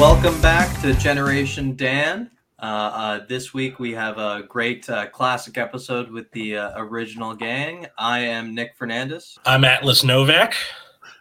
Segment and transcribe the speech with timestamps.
[0.00, 2.30] Welcome back to Generation Dan.
[2.58, 7.34] Uh, uh, this week we have a great uh, classic episode with the uh, original
[7.34, 7.86] gang.
[7.98, 9.36] I am Nick Fernandes.
[9.44, 10.54] I'm Atlas Novack.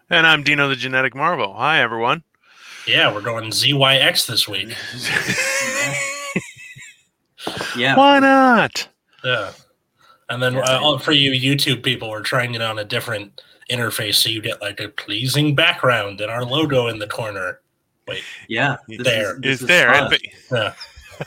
[0.09, 1.53] And I'm Dino the Genetic Marvel.
[1.55, 2.23] Hi, everyone.
[2.87, 4.73] Yeah, we're going ZYX this week.
[7.75, 8.89] Yeah, Why not?
[9.23, 9.51] Yeah.
[10.29, 14.15] And then uh, all- for you YouTube people, we're trying it on a different interface
[14.15, 17.61] so you get like a pleasing background and our logo in the corner.
[18.09, 18.77] Wait, yeah.
[18.87, 19.35] this There.
[19.35, 19.93] is- this It's is there.
[19.93, 20.13] fun.
[20.13, 20.73] And- yeah.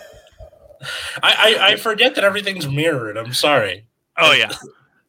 [1.23, 3.17] I, I, I forget that everything's mirrored.
[3.17, 3.87] I'm sorry.
[4.19, 4.51] oh, yeah.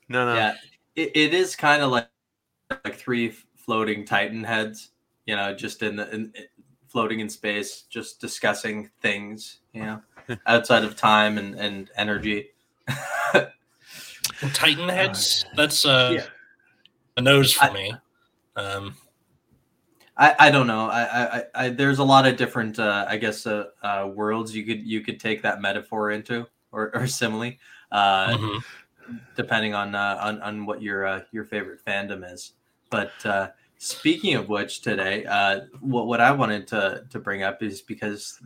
[0.09, 0.36] No, no.
[0.36, 0.55] Yeah,
[0.96, 2.08] it, it is kind of like
[2.70, 4.91] like three floating Titan heads.
[5.26, 6.34] You know, just in the in,
[6.90, 9.60] floating in space, just discussing things.
[9.74, 10.02] You know,
[10.46, 12.49] outside of time and and energy.
[14.54, 15.46] Titan heads.
[15.55, 16.26] That's uh, Yeah.
[17.18, 17.93] a nose for I- me.
[18.55, 18.96] Um,
[20.15, 20.87] I, I don't know.
[20.89, 21.01] I,
[21.37, 24.85] I, I- there's a lot of different uh, I guess uh, uh, worlds you could
[24.85, 27.53] you could take that metaphor into or, or simile,
[27.91, 28.63] uh, mhm.
[29.35, 32.53] depending on, uh, on on what your uh, your favorite fandom is.
[32.89, 37.63] But uh, speaking of which, today, uh, what what I wanted to to bring up
[37.63, 38.39] is because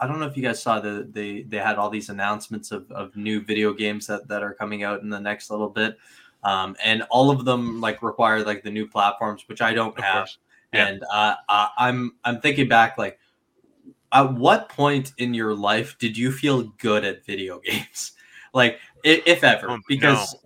[0.00, 2.90] I don't know if you guys saw the they they had all these announcements of,
[2.92, 5.96] of new video games that, that are coming out in the next little bit.
[6.44, 10.04] Um, and all of them like require like the new platforms, which I don't Of
[10.04, 10.38] have course.
[10.72, 10.88] Yeah.
[10.88, 11.36] and uh,
[11.78, 13.18] I'm I'm thinking back like
[14.12, 18.12] at what point in your life did you feel good at video games?
[18.52, 20.36] Like if, if ever Um, because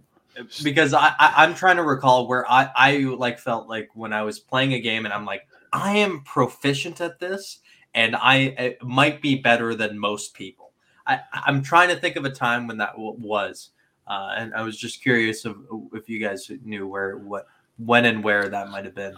[0.63, 4.23] because I, I I'm trying to recall where I I like felt like when I
[4.23, 7.61] was playing a game and I'm like I am proficient at this
[7.95, 10.73] and I it might be better than most people.
[11.07, 13.71] I I'm trying to think of a time when that w- was
[14.07, 15.59] uh, and I was just curious of
[15.93, 17.47] if you guys knew where what
[17.79, 19.15] when and where that might have been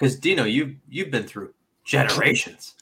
[0.00, 1.52] because Dino, you you've been through
[1.84, 2.74] generations.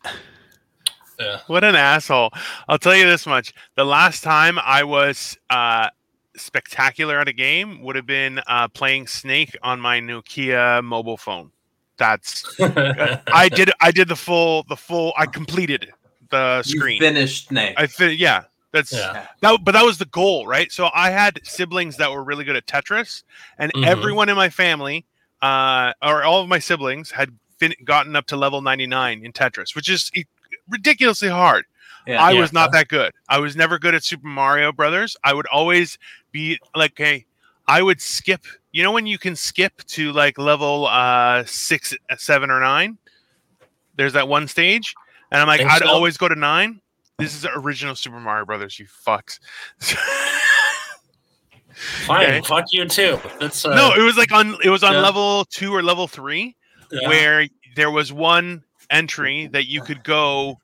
[1.19, 1.41] Yeah.
[1.49, 2.31] What an asshole.
[2.69, 3.53] I'll tell you this much.
[3.75, 5.89] The last time I was uh,
[6.37, 11.51] spectacular at a game would have been uh, playing Snake on my Nokia mobile phone.
[11.97, 15.93] That's I did I did the full the full I completed
[16.31, 17.01] the You screen.
[17.01, 17.75] finished Snake.
[17.77, 18.45] I fin- yeah.
[18.71, 19.27] That's Yeah.
[19.41, 20.71] that, but that was the goal, right?
[20.71, 23.25] So I had siblings that were really good at Tetris,
[23.59, 23.87] and Mhm.
[23.87, 25.07] everyone in my family,
[25.43, 29.32] uh, or all of my siblings, had fin- gotten up to level ninety nine in
[29.32, 30.25] Tetris, which is e-
[30.69, 31.65] ridiculously hard.
[32.06, 32.22] yeah.
[32.22, 32.41] I Yeah.
[32.41, 33.12] was not that good.
[33.28, 35.16] I was never good at Super Mario Brothers.
[35.25, 35.98] I would always
[36.32, 37.27] be like, hey,
[37.66, 38.44] I would skip.
[38.72, 42.98] You know when you can skip to like level uh six, seven, or nine.
[43.97, 44.94] There's that one stage,
[45.32, 45.88] and I'm like, Think I'd so?
[45.88, 46.81] always go to nine.
[47.19, 48.78] This is the original Super Mario Brothers.
[48.78, 49.41] You fucks.
[52.06, 52.25] Fine.
[52.27, 52.41] Okay.
[52.43, 53.21] Fuck you too.
[53.41, 54.56] That's uh, no, it was like on.
[54.65, 55.00] It was on Yeah.
[55.00, 56.56] level two or level three,
[56.91, 57.09] yeah.
[57.09, 57.47] where
[57.77, 60.59] there was one entry that you could go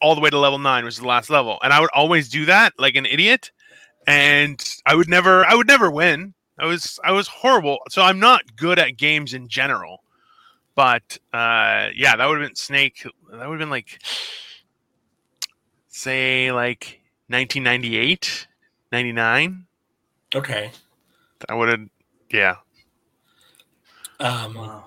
[0.00, 1.58] all the way to level nine, which is the last level.
[1.62, 3.50] And I would always do that like an idiot.
[4.06, 6.34] And I would never I would never win.
[6.58, 7.78] I was I was horrible.
[7.90, 10.02] So I'm not good at games in general.
[10.74, 13.02] But uh yeah, that would have been Snake.
[13.30, 13.98] That would have been like
[15.88, 18.46] say like 1998,
[18.92, 19.66] 99.
[20.34, 20.70] Okay.
[21.48, 21.88] I would have
[22.30, 22.56] yeah.
[24.20, 24.84] Um, Wow.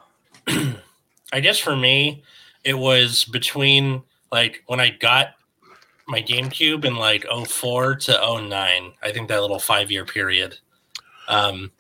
[1.34, 2.24] I guess for me,
[2.64, 5.30] it was between like when I got
[6.08, 8.12] my GameCube in like 04 to
[8.50, 8.94] 09.
[9.02, 10.58] I think that little five year period.
[11.28, 11.72] Um,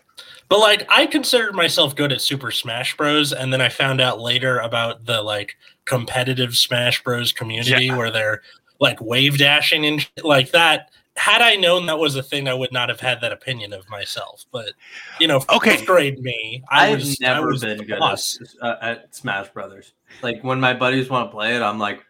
[0.50, 3.34] but like I considered myself good at Super Smash Bros.
[3.34, 7.31] And then I found out later about the like competitive Smash Bros.
[7.31, 7.97] community Yeah.
[7.97, 8.41] where they're
[8.79, 10.90] like wave dashing and like that.
[11.16, 13.88] Had I known that was a thing, I would not have had that opinion of
[13.90, 14.46] myself.
[14.51, 14.72] But
[15.19, 15.84] you know, Okay.
[15.85, 18.29] grade me, I I've was never I was been the good at,
[18.62, 19.94] uh, at Smash Brothers.
[20.22, 22.03] Like when my buddies want to play it, I'm like,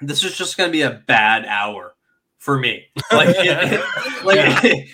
[0.00, 1.94] this is just going to be a bad hour
[2.38, 2.86] for me.
[3.12, 4.60] Like, it, it- like Yeah.
[4.64, 4.88] it,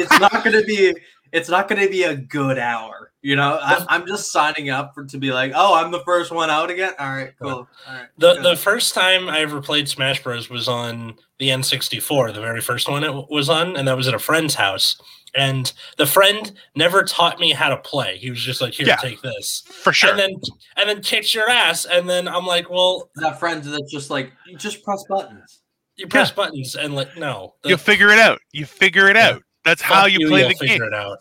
[0.00, 0.94] it's not going to be.
[1.32, 3.07] It's not going to be a good hour.
[3.20, 6.30] You know, I, I'm just signing up for to be like, oh, I'm the first
[6.30, 6.92] one out again.
[7.00, 7.50] All right, cool.
[7.50, 8.44] All right, The good.
[8.44, 12.88] the first time I ever played Smash Bros was on the N64, the very first
[12.88, 15.00] one it was on, and that was at a friend's house.
[15.34, 18.16] And the friend never taught me how to play.
[18.18, 18.96] He was just like, "Here, Yeah.
[18.96, 20.10] take this," For sure.
[20.10, 20.30] and then
[20.76, 21.84] and then kicks your ass.
[21.84, 25.60] And then I'm like, "Well, that friend that's just like, you just press buttons.
[25.96, 28.40] you press buttons and like, no, the- You'll figure it out.
[28.52, 29.30] You figure it Yeah.
[29.30, 29.42] out.
[29.64, 30.84] That's fuck how you, play you'll the figure game.
[30.84, 31.18] it out."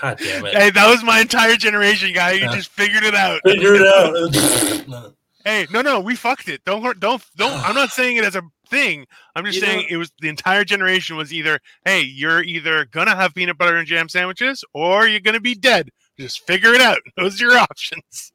[0.00, 0.54] God damn it!
[0.54, 2.32] Hey, that was my entire generation, guy.
[2.32, 2.54] You Yeah.
[2.54, 3.40] just figured it out.
[3.44, 3.82] Figure it
[4.88, 5.14] out.
[5.44, 6.64] Hey, no, no, we fucked it.
[6.64, 7.52] Don't, hurt- don't, don't.
[7.64, 9.06] I'm not saying it as a thing.
[9.36, 12.84] I'm just You saying know- it was the entire generation was either, hey, you're either
[12.86, 15.90] gonna have peanut butter and jam sandwiches, or you're gonna be dead.
[16.18, 16.98] Just figure it out.
[17.16, 18.32] Those are your options.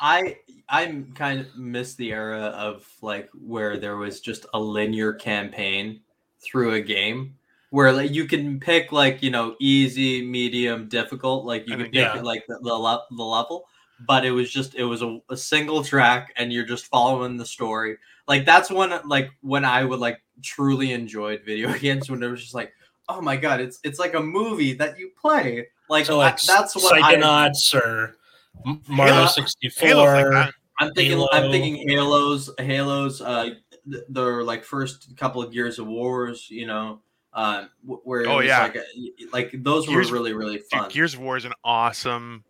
[0.00, 0.36] I
[0.68, 6.02] I kind of miss the era of like where there was just a linear campaign
[6.44, 7.34] through a game
[7.70, 11.44] where like you can pick like you know easy, medium, difficult.
[11.44, 12.20] Like you I can think- pick yeah.
[12.20, 13.66] like the the, the level,
[14.06, 17.46] but it was just it was a, a single track, and you're just following the
[17.46, 17.96] story.
[18.28, 22.40] Like that's when like when I would like truly enjoyed video games when it was
[22.42, 22.72] just like
[23.08, 25.66] oh my god, it's it's like a movie that you play.
[25.88, 28.16] Like, So like I- that's what I, Psychonauts or
[28.66, 31.26] M- Mario Halo- sixty like I'm thinking.
[31.32, 32.50] I'm thinking Halos.
[32.58, 33.20] Halos.
[33.22, 33.50] Uh,
[33.90, 36.48] th- their like first couple of Gears of Wars.
[36.50, 37.00] You know,
[37.36, 38.62] um, where Oh, yeah.
[38.62, 38.76] like,
[39.32, 40.88] like those Gears- were really really Dude, fun.
[40.90, 42.42] Gears of War is an awesome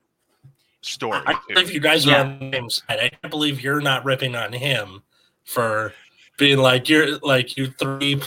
[0.81, 1.21] story.
[1.27, 1.39] I too.
[1.49, 2.23] can't believe you guys Yeah.
[2.23, 2.99] are on the same side.
[3.01, 5.03] I can't believe you're not ripping on him
[5.45, 5.93] for
[6.39, 8.21] being like you're like you three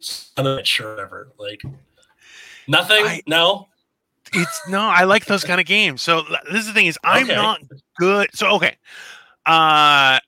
[0.00, 1.32] son of a bitch or whatever.
[1.38, 1.62] Like
[2.68, 3.04] nothing.
[3.06, 3.68] I- no.
[4.32, 7.24] it's no i like those kind of games so this is the thing is i'm
[7.24, 7.34] Okay.
[7.36, 7.60] not
[7.98, 8.74] good so okay
[9.46, 10.18] uh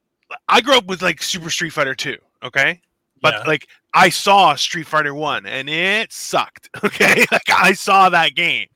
[0.48, 2.80] i grew up with like super street fighter 2 okay
[3.22, 3.42] but Yeah.
[3.48, 8.68] like i saw street fighter 1 and it sucked okay like i saw that game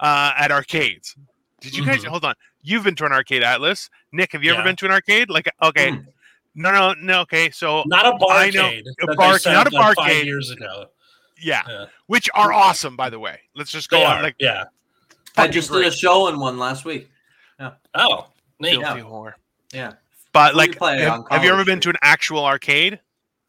[0.00, 1.16] uh at arcades
[1.60, 2.08] did you guys Mhm.
[2.08, 4.90] hold on you've been to an arcade atlas nick have you ever been to an
[4.92, 6.06] arcade like okay Mm.
[6.54, 8.80] no no no okay so Not a I know- barcade.
[8.80, 10.16] a that they bar- set not a like, barcade.
[10.18, 10.86] Five years ago.
[11.40, 11.86] yeah, Yeah.
[12.06, 14.64] which are awesome by the way let's just go They on are, like yeah.
[15.36, 15.82] I just great.
[15.84, 17.10] did a show in one last week.
[17.58, 17.72] Yeah.
[17.94, 18.28] Oh,
[18.60, 18.78] neat.
[18.80, 19.32] Filthy whore.
[19.72, 19.94] Yeah.
[20.32, 23.00] But like, have, have you ever been to an actual arcade?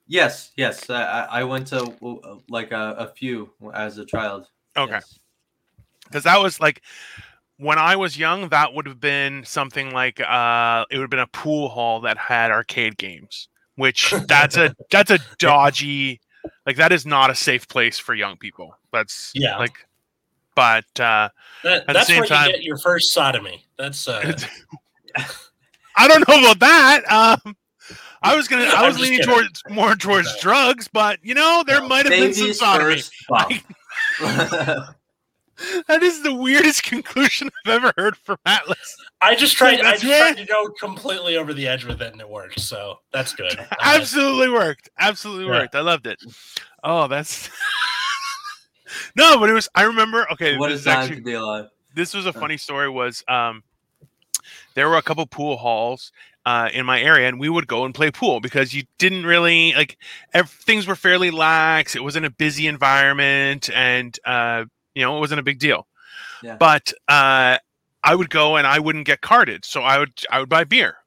[0.07, 0.51] Yes.
[0.55, 0.89] Yes.
[0.89, 4.47] I, I I went to uh, like a, a few as a child.
[4.77, 5.19] Okay, Yes.
[6.05, 6.81] because that was like
[7.57, 8.49] when I was young.
[8.49, 12.17] That would have been something like uh, it would have been a pool hall that
[12.17, 13.47] had arcade games.
[13.77, 16.21] Which that's a that's a dodgy,
[16.65, 18.77] like that is not a safe place for young people.
[18.93, 19.57] That's Yeah.
[19.57, 19.75] like,
[20.55, 21.29] but uh,
[21.63, 23.65] That, the that's same where time- you get your first sodomy.
[23.77, 24.37] That's uh,
[25.97, 27.39] I don't know about that.
[27.45, 27.55] Um,
[28.25, 29.33] I was gonna, I was leaning kidding.
[29.33, 30.41] towards more towards No.
[30.41, 31.87] drugs, but you know there No.
[31.87, 33.01] might have been some sodomy.
[35.87, 38.97] That is the weirdest conclusion I've ever heard from Atlas.
[39.21, 39.79] I just tried.
[39.79, 42.59] I just tried to go completely over the edge with it, and it worked.
[42.59, 43.57] So that's good.
[43.57, 44.89] Uh, Absolutely worked.
[44.99, 45.51] Absolutely Yeah.
[45.61, 45.75] worked.
[45.75, 46.19] I loved it.
[46.83, 47.49] Oh, that's
[49.15, 49.69] no, but it was.
[49.75, 50.27] I remember.
[50.33, 51.67] Okay, what this is actually to be alive?
[51.95, 52.89] this was a funny story.
[52.89, 53.63] Was um,
[54.73, 56.11] there were a couple pool halls
[56.45, 59.73] uh, in my area, and we would go and play pool because you didn't really
[59.73, 59.97] like
[60.33, 61.95] ev- things were fairly lax.
[61.95, 65.87] It wasn't a busy environment, and uh, you know it wasn't a big deal.
[66.43, 66.57] Yeah.
[66.57, 67.57] But uh,
[68.03, 70.97] I would go and I wouldn't get carded, so I would I would buy beer.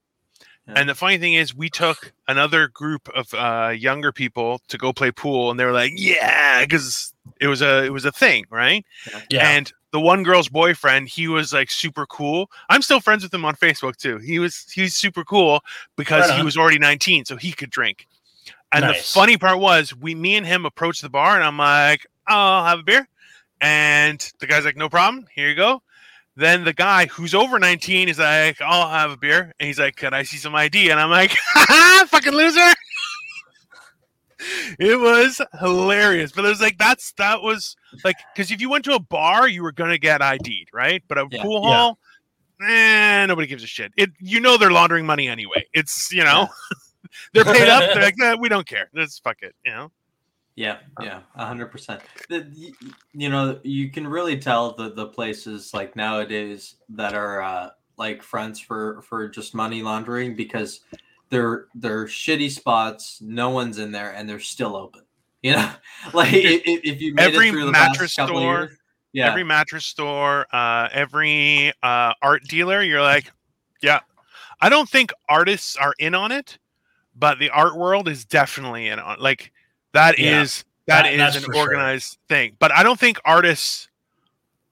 [0.66, 0.74] Yeah.
[0.76, 4.92] And the funny thing is, we took another group of uh, younger people to go
[4.92, 8.44] play pool, and they were like, "Yeah," because it was a it was a thing,
[8.50, 8.84] right?
[9.30, 9.48] yeah.
[9.48, 12.50] And the one girl's boyfriend, he was like super cool.
[12.68, 14.18] I'm still friends with him on Facebook too.
[14.18, 15.60] He was he was super cool
[15.96, 16.44] because Right he uh-huh.
[16.44, 18.06] was already 19, so he could drink.
[18.72, 18.98] And Nice.
[18.98, 22.64] the funny part was, we me and him approached the bar, and I'm like, "I'll
[22.64, 23.08] have a beer,"
[23.60, 25.26] and the guy's like, "No problem.
[25.34, 25.82] Here you go."
[26.36, 29.52] Then the guy who's over 19 is like, I'll have a beer.
[29.58, 30.88] And he's like, Can I see some ID?
[30.88, 31.32] And I'm like,
[32.06, 32.72] fucking loser.
[34.38, 36.32] It was hilarious.
[36.32, 39.48] But it was like, that's, that was like, because if you went to a bar,
[39.48, 41.02] you were going to get ID'd, right?
[41.08, 41.42] But a Yeah.
[41.42, 41.74] pool Yeah.
[41.74, 41.98] hall,
[42.62, 43.92] eh, nobody gives a shit.
[43.96, 45.66] It, you know, they're laundering money anyway.
[45.72, 46.48] It's, you know,
[47.32, 47.84] they're paid up.
[47.92, 48.90] They're like, "Nah, we don't care.
[48.94, 49.90] Let's fuck it, you know?
[50.56, 52.02] Yeah, yeah, a hundred percent.
[53.12, 58.24] You know, you can really tell the the places like nowadays that are uh, like
[58.24, 60.80] fronts for for just money laundering because
[61.30, 63.18] they're they're shitty spots.
[63.20, 65.02] No one's in there, and they're still open.
[65.42, 65.70] You know,
[66.14, 68.78] like i- i- if you made Every it through the mattress past couple store, years,
[69.12, 73.30] yeah, Every mattress store, uh, every uh, art dealer, you're like,
[73.82, 74.00] yeah.
[74.60, 76.58] I don't think artists are in on it,
[77.14, 79.18] but the art world is definitely in on.
[79.20, 79.52] Like
[79.92, 80.42] that Yeah.
[80.42, 81.62] is that That- is an for sure.
[81.62, 82.56] organized thing.
[82.58, 83.88] But I don't think artists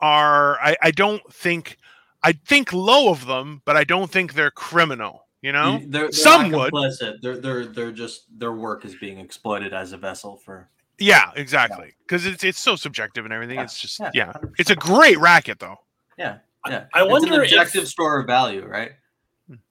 [0.00, 0.58] are.
[0.60, 1.76] I, I don't think.
[2.22, 5.25] I think low of them, but I don't think they're criminal.
[5.46, 6.72] You know, they're, they're Some not would.
[6.72, 7.20] complicit.
[7.22, 10.68] They're they're they're just their work is being exploited as a vessel for.
[10.98, 11.92] yeah, exactly.
[12.00, 13.56] Because it's it's so subjective and everything.
[13.58, 15.76] Yeah, It's just yeah, yeah, it's a great racket though.
[16.18, 16.38] Yeah,
[16.68, 16.86] yeah.
[16.94, 18.92] I It's wonder an if- objective store of value, right?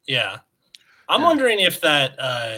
[0.08, 0.38] Yeah.
[1.10, 1.28] I'm Yeah.
[1.28, 2.58] wondering if that uh,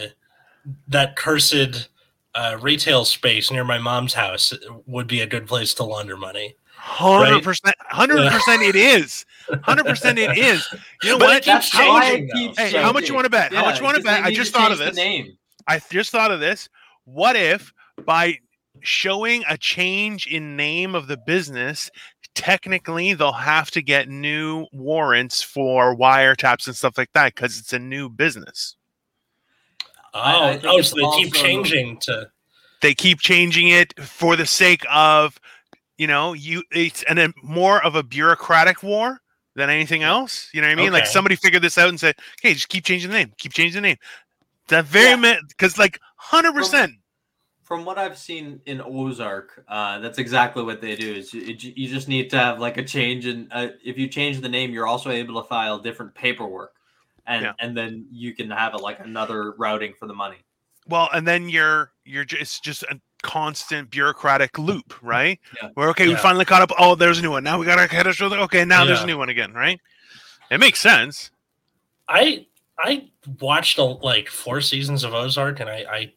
[0.87, 1.89] that cursed
[2.35, 4.53] uh, retail space near my mom's house
[4.85, 6.55] would be a good place to launder money.
[6.87, 9.25] Hundred percent, hundred percent, it is.
[9.63, 10.65] Hundred percent, it is.
[11.03, 11.37] You know But what?
[11.37, 12.63] it keeps How much- changing, though.
[12.63, 13.53] Hey, how much you want to bet?
[13.53, 14.23] how much you want to bet?
[14.23, 14.95] I just thought of this.
[14.95, 15.37] name.
[15.67, 16.69] I just thought of this.
[17.03, 17.73] What if
[18.05, 18.39] by
[18.81, 21.89] showing a change in name of the business
[22.35, 27.73] technically they'll have to get new warrants for wiretaps and stuff like that because it's
[27.73, 28.75] a new business.
[30.13, 32.29] Oh, I- I oh so they keep changing to.
[32.81, 35.39] They keep changing it for the sake of,
[35.97, 39.19] you know, you it's and then more of a bureaucratic war
[39.55, 40.49] than anything else.
[40.53, 40.93] You know what I mean?
[40.93, 43.81] Like somebody figured this out and said, "Okay, just keep changing the name, keep changing
[43.81, 43.97] the name."
[44.67, 45.37] That very Yeah.
[45.47, 46.93] because like hundred percent.
[47.63, 51.15] From what I've seen in Ozark, uh, that's exactly what they do.
[51.15, 54.39] Is you, you just need to have like a change and Uh, if you change
[54.39, 56.73] the name, you're also able to file different paperwork,
[57.25, 57.53] and Yeah.
[57.59, 60.37] and then you can have it like another routing for the money.
[60.87, 65.39] Well, and then you're you're just just a constant bureaucratic loop, right?
[65.61, 65.69] Yeah.
[65.75, 66.71] Where okay, we finally caught up.
[66.79, 67.43] Oh, there's a new one.
[67.43, 68.19] Now we gotta head us.
[68.19, 69.79] Okay, now there's a new one again, right?
[70.49, 71.29] It makes sense.
[72.07, 72.45] I
[72.79, 73.09] I
[73.41, 76.13] watched a, like four seasons of Ozark, and I I,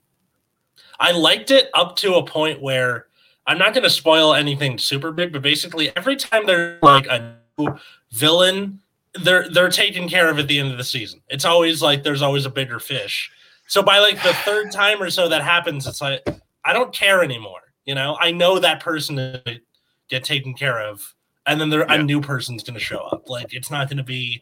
[1.01, 3.09] I liked it up to a point where
[3.47, 7.37] I'm not going to spoil anything super big, but basically every time there's like a
[7.59, 7.77] new
[8.13, 8.81] villain,
[9.25, 11.21] they're they're taken care of at the end of the season.
[11.29, 13.33] It's always like there's always a bigger fish.
[13.67, 16.25] So by like the third time or so that happens, it's like
[16.71, 17.73] I don't care anymore.
[17.85, 19.43] You know, I know that person to
[20.09, 21.15] get taken care of,
[21.47, 21.95] and then there Yeah.
[21.95, 23.29] a new person's going to show up.
[23.29, 24.41] Like it's not going to be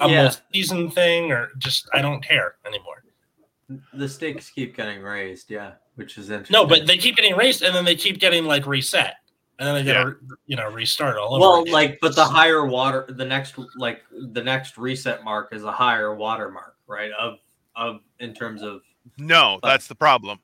[0.00, 0.22] a Yeah.
[0.24, 3.02] multi-season thing or just I don't care anymore.
[3.94, 6.52] The stakes keep getting raised, yeah, which is interesting.
[6.54, 9.14] No, but they keep getting raised, and then they keep getting like reset.
[9.58, 11.40] And then they get to you know restart all over.
[11.40, 11.72] well, again.
[11.72, 16.14] like, but the higher water, the next like the next reset mark is a higher
[16.14, 17.10] water mark, right?
[17.18, 17.38] Of
[17.76, 18.82] of in terms of
[19.16, 20.38] No, But- that's the problem.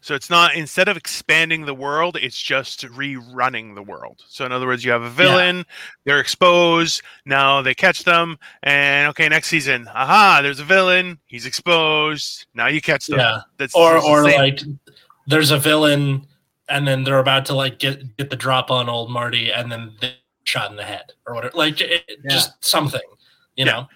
[0.00, 4.22] So it's not instead of expanding the world, it's just rerunning the world.
[4.28, 5.64] So in other words, you have a villain,
[6.04, 11.46] they're exposed, now they catch them, and okay, next season, aha, there's a villain, he's
[11.46, 13.18] exposed, now you catch them.
[13.18, 14.60] yeah, That's or or like
[15.26, 16.26] there's a villain
[16.68, 19.92] and then they're about to like get get the drop on old Marty and then
[20.00, 20.14] they
[20.44, 21.56] shot in the head or whatever.
[21.56, 22.30] Like it- Yeah.
[22.30, 23.00] just something,
[23.56, 23.72] you Yeah.
[23.72, 23.88] know.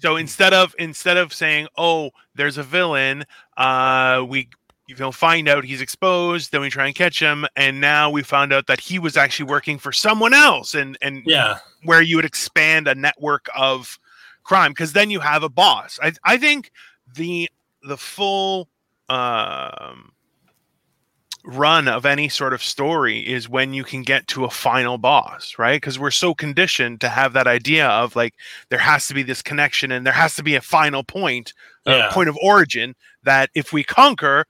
[0.00, 3.24] So instead of instead of saying, "Oh, there's a villain,"
[3.56, 4.48] uh, we
[4.90, 8.22] you know find out he's exposed, then we try and catch him, and now we
[8.22, 12.16] found out that he was actually working for someone else, and and Yeah, where you
[12.16, 13.98] would expand a network of
[14.44, 15.98] crime because then you have a boss.
[16.02, 16.72] I I think
[17.14, 17.48] the
[17.82, 18.68] the full
[19.08, 20.12] um
[21.44, 25.54] run of any sort of story is when you can get to a final boss,
[25.58, 25.80] right?
[25.80, 28.34] Because we're so conditioned to have that idea of like
[28.68, 31.54] there has to be this connection and there has to be a final point,
[31.86, 32.08] a Yeah.
[32.10, 32.94] point of origin
[33.24, 34.44] that if we conquer,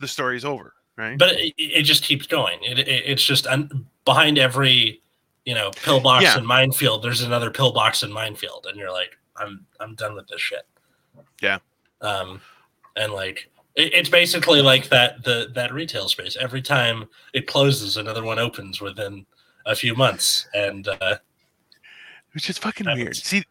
[0.00, 1.18] the story's over, right?
[1.18, 2.58] but it, it just keeps going.
[2.62, 5.00] It, it it's just un, behind every
[5.44, 6.38] you know pillbox Yeah.
[6.38, 7.02] and minefield.
[7.02, 10.66] There's another pillbox and minefield, and you're like, I'm I'm done with this shit.
[11.42, 11.58] Yeah.
[12.00, 12.40] Um,
[12.96, 16.36] and like it, it's basically like that the that retail space.
[16.40, 19.26] Every time it closes, another one opens within
[19.66, 21.16] a few months, and uh,
[22.34, 23.16] which is fucking That weird.
[23.16, 23.44] See,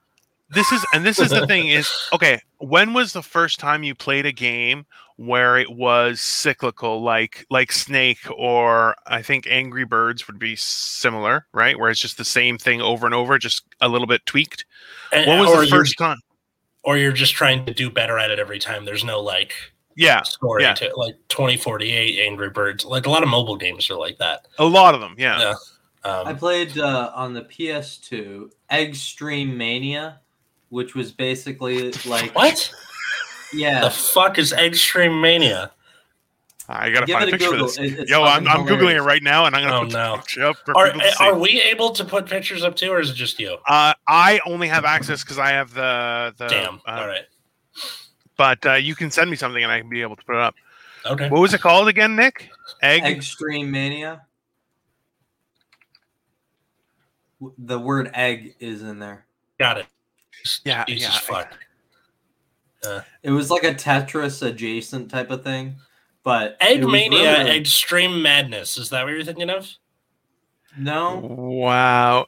[0.49, 2.39] this is and this is the thing is okay.
[2.59, 4.85] When was the first time you played a game
[5.17, 11.45] where it was cyclical, like like Snake or I think Angry Birds would be similar,
[11.53, 11.77] right?
[11.79, 14.65] Where it's just the same thing over and over, just a little bit tweaked.
[15.11, 16.17] and- What was or the you're- first time?
[16.85, 18.83] or you're just trying to do better at it every time.
[18.85, 19.53] There's no like
[19.95, 20.73] Yeah, story Yeah.
[20.73, 22.83] to like 2048 Angry Birds.
[22.83, 24.47] Like a lot of mobile games are like that.
[24.59, 25.15] a lot of them.
[25.17, 25.53] Yeah, Yeah.
[26.05, 30.19] Um, I played uh, on the PS2 Extreme Mania,
[30.69, 32.69] which was basically like what?
[33.53, 33.81] Yeah.
[33.81, 35.71] The fuck is Extreme Mania?
[36.69, 37.65] I gotta Give find a picture Google.
[37.65, 37.77] of this.
[37.93, 39.97] It- it's Yo, I'm, I'm googling it right now, and I'm gonna Oh, put the
[39.97, 40.15] no.
[40.17, 41.23] picture up for Are, people to see.
[41.25, 43.57] are we able to put pictures up too, or is it just you?
[43.67, 46.47] uh, I only have access because I have the the.
[46.47, 46.75] Damn.
[46.87, 47.25] uh, All right.
[48.37, 50.41] But uh, you can send me something, and I can be able to put it
[50.41, 50.55] up.
[51.05, 51.27] Okay.
[51.29, 52.49] What was it called again, Nick?
[52.81, 53.03] Egg.
[53.03, 54.21] Extreme Mania.
[57.57, 59.25] The word egg is in there.
[59.59, 59.85] Got it.
[60.63, 61.19] Yeah, Jesus yeah.
[61.19, 61.57] fuck.
[63.23, 65.75] It was like a Tetris adjacent type of thing,
[66.23, 68.77] but Egg Mania, really- Extreme Madness.
[68.77, 69.69] Is that what you're thinking of?
[70.77, 72.25] No, Wow.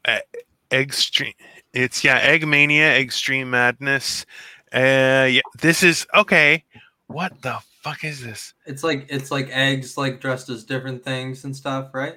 [0.71, 1.33] Extreme.
[1.73, 4.25] It's yeah, Egg Mania, Extreme Madness.
[4.73, 6.63] Uh yeah, this is okay.
[7.07, 8.53] What the fuck is this?
[8.65, 12.15] it's like it's like eggs like dressed as different things and stuff, right?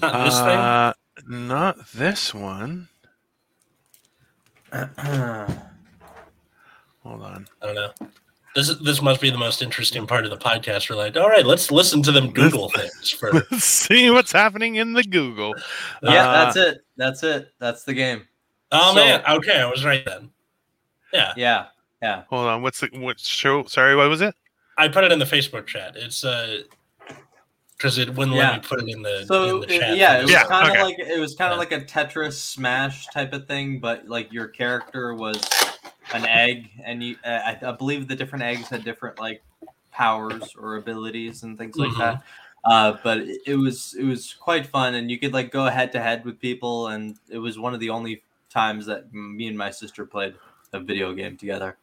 [0.00, 0.48] Not this thing.
[0.48, 0.92] uh,
[1.26, 2.88] Not this one.
[7.04, 7.46] Hold on.
[7.60, 7.90] I don't know.
[8.54, 10.90] This is, this must be the most interesting part of the podcast.
[10.90, 13.32] We're like, all right, let's listen to them Google things for.
[13.32, 15.54] Let's see what's happening in the Google.
[16.02, 16.84] yeah, Uh, that's it.
[16.96, 17.48] That's it.
[17.58, 18.28] That's the game.
[18.70, 20.30] Oh So- man, okay, I was right then.
[21.12, 21.66] Yeah, Yeah,
[22.02, 22.22] yeah.
[22.30, 22.62] Hold on.
[22.62, 23.64] What's the what show?
[23.64, 24.34] Sorry, what was it?
[24.78, 25.94] I put it in the Facebook chat.
[25.96, 26.62] It's uh,
[27.76, 28.50] because it wouldn't Yeah.
[28.52, 29.96] let me put it in the So in the it- chat.
[29.96, 30.82] yeah, it was Yeah, kind of okay.
[30.82, 31.58] like it was kind of Yeah.
[31.58, 35.38] like a Tetris Smash type of thing, but like your character was
[36.14, 39.42] an egg, and you, uh, I, I believe the different eggs had different like
[39.90, 41.98] powers or abilities and things like Mhm.
[41.98, 42.22] that.
[42.64, 45.90] Uh, but it, it was it was quite fun, and you could like go head
[45.92, 49.56] to head with people, and it was one of the only times that me and
[49.58, 50.34] my sister played
[50.72, 51.76] a video game together.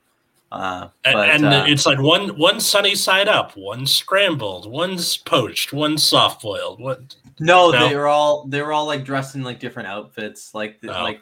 [0.52, 5.18] Uh, And, but, and uh, it's like one one sunny side up, one scrambled, one's
[5.18, 6.80] poached, one soft boiled.
[6.80, 7.16] What?
[7.40, 7.88] No, No?
[7.88, 10.56] they were all they were all like dressed in like different outfits.
[10.56, 11.04] Like the, Oh.
[11.04, 11.22] like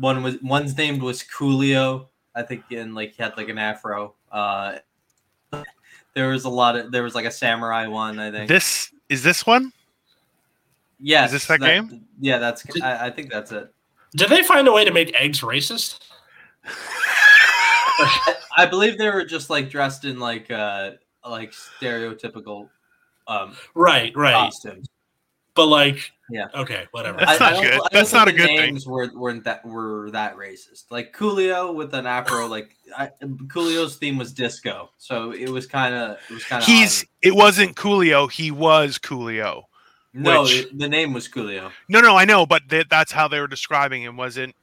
[0.00, 2.08] one was one's named was Coolio,
[2.38, 4.14] I think, and like he had like an afro.
[4.30, 4.78] Uh,
[6.14, 8.48] there was a lot of there was like a samurai one, I think.
[8.48, 9.72] This is this one.
[11.00, 12.06] yeah, is this that game?
[12.20, 13.72] Yeah, that's I, I think that's it.
[14.16, 15.98] Did they find a way to make eggs racist?
[18.56, 20.92] I believe they were just like dressed in like uh
[21.28, 22.68] like stereotypical
[23.26, 24.32] um Right, right.
[24.32, 24.86] costumes.
[25.58, 26.46] But like, Yeah.
[26.54, 27.18] okay, whatever.
[27.18, 27.80] That's I, not I good.
[27.92, 28.56] That's think not a the good thing.
[28.58, 30.84] names Were, weren't that were that racist?
[30.90, 33.10] Like Coolio with an afro, like I,
[33.48, 36.66] Coolio's theme was disco, so it was kind of it was kind of.
[36.66, 37.04] He's.
[37.22, 38.30] It wasn't Coolio.
[38.30, 39.64] He was Coolio.
[40.14, 41.70] no, which- it- the name was Coolio.
[41.88, 44.16] No, no, I know, but th- that's how they were describing him.
[44.16, 44.54] Wasn't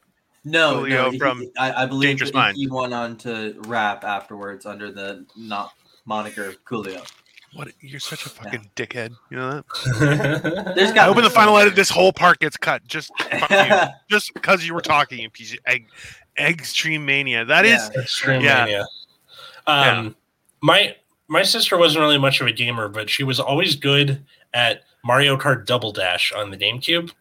[0.45, 2.55] No, Coolio no, he- from I, I believe Dangerous Mind.
[2.55, 5.73] he went on to rap afterwards under the not
[6.05, 7.05] moniker Coolio.
[7.55, 7.69] What?
[7.81, 9.15] You're such a fucking dickhead.
[9.31, 9.63] You know
[9.99, 10.73] that.
[10.75, 12.85] There's I got hope in the final edit this whole part gets cut.
[12.87, 13.11] Just
[13.49, 13.67] you.
[14.09, 15.87] just because you were talking, you piece egg,
[16.37, 17.45] extreme mania.
[17.45, 17.89] That is.
[17.95, 18.01] Yeah.
[18.01, 18.65] Extreme Yeah.
[18.65, 18.85] mania.
[19.67, 20.15] Um,
[20.61, 20.95] my
[21.27, 25.37] my sister wasn't really much of a gamer, but she was always good at Mario
[25.37, 27.11] Kart Double Dash on the GameCube.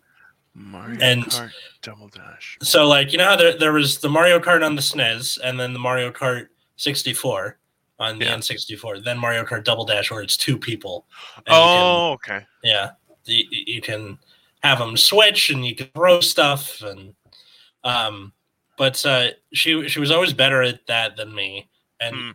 [0.55, 1.51] Mario And- Kart
[1.83, 2.59] Double Dash.
[2.63, 5.59] So, like, you know how there, there was the Mario Kart on the SNES, and
[5.59, 7.59] then the Mario Kart 64
[7.99, 8.37] on the Yeah.
[8.37, 11.07] N64, then Mario Kart Double Dash, where it's two people.
[11.39, 12.41] You can- Oh, okay.
[12.63, 12.91] yeah
[13.27, 14.19] you, you can
[14.63, 17.15] have them switch and you can throw stuff and
[17.85, 18.33] um
[18.77, 21.69] but uh she she was always better at that than me
[22.01, 22.31] and Hmm.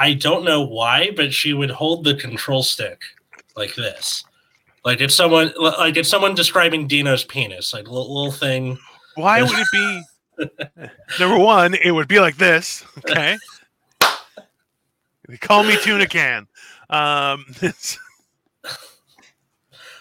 [0.00, 3.02] i don't know why but she would hold the control stick
[3.56, 4.24] like this
[4.84, 8.76] like it's someone like it's someone describing dino's penis like little, little thing
[9.16, 10.02] Why would it be?
[11.18, 12.84] Number one, it would be like this.
[12.98, 13.36] Okay.
[15.30, 16.46] They call me tuna can.
[16.90, 17.98] Um, it's-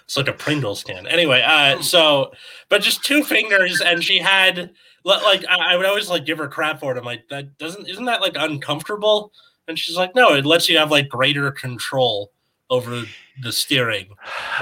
[0.05, 1.05] It's like a Pringles can.
[1.05, 2.31] Anyway, uh, so
[2.67, 4.71] but just two fingers, and she had
[5.03, 6.97] like I, I would always like give her crap for it.
[6.97, 9.31] I'm like, that doesn't isn't that like uncomfortable?
[9.67, 12.31] And she's like, no, it lets you have like greater control
[12.71, 13.03] over
[13.43, 14.07] the steering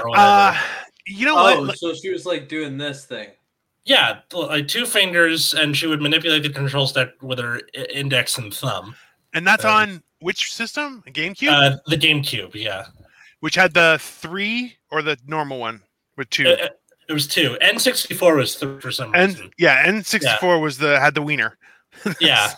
[0.02, 0.26] or whatever.
[0.28, 0.58] uh,
[1.06, 1.78] you know Oh, what?
[1.78, 3.28] so she was like doing this thing.
[3.86, 7.62] yeah, like two fingers, and she would manipulate the control stick with her
[7.94, 8.94] index and thumb.
[9.32, 11.02] And that's uh, on which system?
[11.08, 12.86] GameCube, Uh, the GameCube, yeah,
[13.40, 15.82] which had the three or the normal one
[16.16, 16.48] with two.
[16.48, 16.68] Uh, uh,
[17.08, 17.56] it was two.
[17.62, 19.50] N64 was three for some and reason.
[19.58, 21.56] yeah, N64 was the had the wiener,
[22.20, 22.50] Yeah,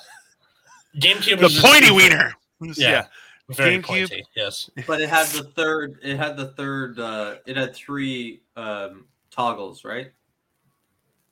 [0.96, 2.34] GameCube the was just pointy two- wiener.
[2.76, 3.06] Yeah.
[3.50, 3.84] Very GameCube.
[3.84, 4.24] pointy.
[4.36, 4.70] Yes.
[4.86, 5.98] But it had the third.
[6.04, 6.98] It had the third.
[7.00, 10.12] uh It had three um toggles, right?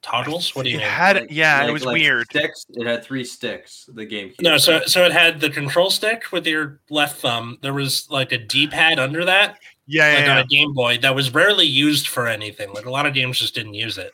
[0.03, 0.55] Toggles?
[0.55, 0.89] What do you It mean?
[0.89, 2.27] had Like- yeah, it was like weird.
[2.31, 2.67] Sticks.
[2.71, 3.89] It had three sticks.
[3.93, 4.33] The game.
[4.41, 7.59] No, so so it had the control stick with your left thumb.
[7.63, 10.43] There was like a D-pad under that, Yeah, like yeah, on yeah.
[10.43, 12.73] a Game Boy, that was rarely used for anything.
[12.73, 14.13] Like a lot of games just didn't use it.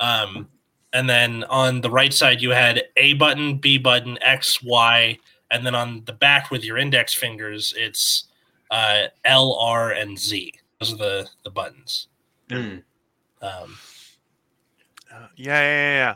[0.00, 0.48] Um,
[0.92, 5.18] and then on the right side you had A button, B button, X, Y,
[5.50, 8.24] and then on the back with your index fingers, it's
[8.70, 10.54] uh, L, R, and Z.
[10.80, 12.08] Those are the the buttons.
[12.48, 12.82] Mm.
[13.42, 13.76] Um,
[15.12, 16.14] Uh, yeah, yeah, yeah.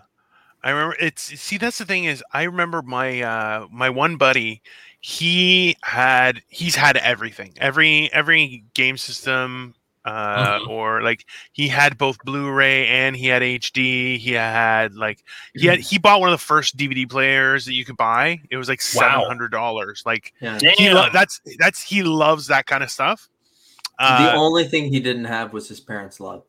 [0.65, 4.63] I remember it's see that's the thing is I remember my uh my one buddy
[5.01, 9.75] he had he's had everything every every game system
[10.05, 10.69] uh Mhm.
[10.69, 15.25] or like he had both Blu-ray and he had HD he had like
[15.55, 18.57] he had he bought one of the first DVD players that you could buy it
[18.57, 20.59] was like $700 like Yeah.
[20.77, 23.29] he lo- that's that's he loves that kind of stuff
[23.99, 26.45] the uh, only thing he didn't have was his parents' love.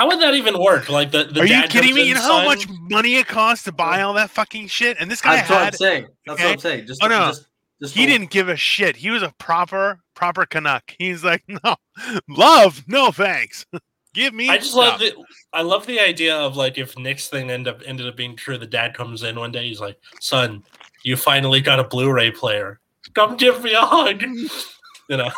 [0.00, 0.88] How would that even work?
[0.88, 3.26] Like the, the are you dad kidding me you know how "Son, much money it
[3.26, 6.06] costs to buy all that fucking shit and this guy That's what I'm saying.
[6.24, 6.44] That's okay.
[6.48, 6.86] what I'm saying.
[6.86, 7.26] Just, Oh, no.
[7.26, 7.48] just,
[7.82, 8.96] just he didn't give a shit.
[8.96, 10.94] He was a proper, proper Canuck.
[10.98, 11.76] He's like, no,
[12.30, 13.66] love, no thanks.
[14.14, 14.48] give me.
[14.48, 15.12] I just stuff." love the
[15.52, 18.56] I love the idea of like if Nick's thing ended up ended up being true,
[18.56, 20.64] the dad comes in one day, he's like, Son,
[21.04, 22.80] you finally got a Blu-ray player.
[23.12, 24.24] Come give me a hug.
[25.10, 25.30] You know.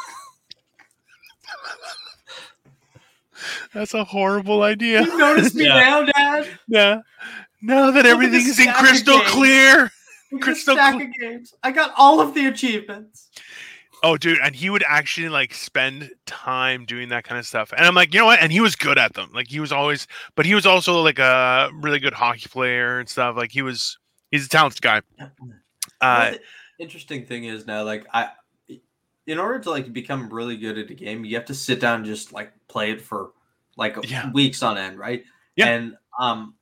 [3.74, 5.02] That's a horrible idea.
[5.02, 5.74] You notice me Yeah.
[5.78, 6.48] now, Dad?
[6.68, 7.00] yeah.
[7.62, 9.90] Now that everything's in crystal clear.
[10.40, 11.54] Crystal this stack cl- of games.
[11.62, 13.28] I got all of the achievements.
[14.02, 17.70] Oh, dude, and he would actually like spend time doing that kind of stuff.
[17.76, 18.40] And I'm like, you know what?
[18.40, 19.30] And he was good at them.
[19.34, 23.06] Like he was always, but he was also like a really good hockey player and
[23.08, 23.36] stuff.
[23.36, 23.98] Like he was,
[24.30, 25.02] he's a talented guy.
[26.00, 26.32] Uh,
[26.78, 28.30] interesting thing is now, like I,
[29.26, 31.96] in order to like become really good at a game, you have to sit down
[31.96, 33.32] and just like play it for
[33.76, 34.30] like Yeah.
[34.32, 35.24] weeks on end, right?
[35.56, 35.66] Yeah.
[35.68, 36.54] And um,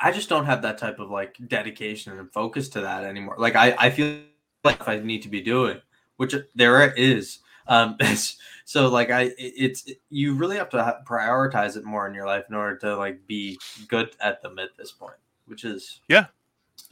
[0.00, 3.36] I just don't have that type of like dedication and focus to that anymore.
[3.38, 4.20] Like I, I feel
[4.64, 5.80] like I need to be doing,
[6.16, 7.40] which there it is.
[7.66, 7.96] Um,
[8.64, 12.44] so like I, it's you really have to ha- prioritize it more in your life
[12.48, 15.16] in order to like be good at them at this point,
[15.46, 16.26] which is Yeah.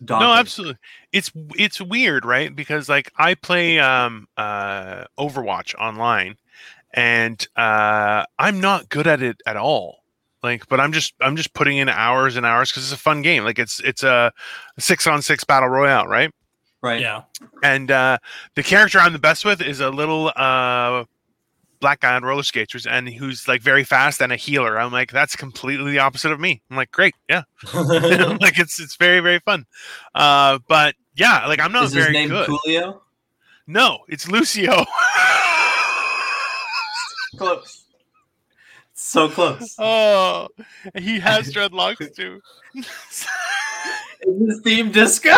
[0.05, 0.29] daunting.
[0.29, 0.79] no, absolutely.
[1.13, 2.55] It's it's weird, right?
[2.55, 6.37] Because like I play um uh Overwatch online,
[6.97, 10.01] and uh I'm not good at it at all.
[10.43, 13.23] Like, but I'm just I'm just putting in hours and hours because it's a fun
[13.23, 13.45] game.
[13.45, 14.33] Like it's it's a
[14.79, 16.31] six on six battle royale, right?
[16.83, 17.01] right?
[17.01, 17.23] Yeah.
[17.63, 18.19] and uh,
[18.55, 21.05] the character I'm the best with is a little uh,
[21.81, 24.79] black guy on roller skates, and who's like very fast and a healer.
[24.79, 26.63] I'm like, that's completely the opposite of me.
[26.71, 27.43] I'm like, great, yeah,
[27.75, 29.67] like it's it's very very fun.
[30.15, 32.49] Uh, but yeah, like I'm not Is his very name good.
[32.49, 33.01] Coolio?
[33.67, 34.85] No, it's Lucio.
[37.37, 37.85] Close.
[38.95, 39.75] So close.
[39.79, 40.49] oh,
[40.97, 42.41] he has dreadlocks too.
[42.75, 43.27] Is
[44.49, 45.37] his theme disco?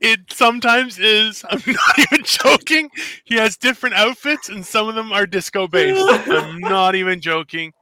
[0.00, 1.44] It sometimes is.
[1.48, 2.90] I'm not even joking.
[3.24, 6.02] He has different outfits, and some of them are disco based.
[6.28, 7.72] I'm not even joking.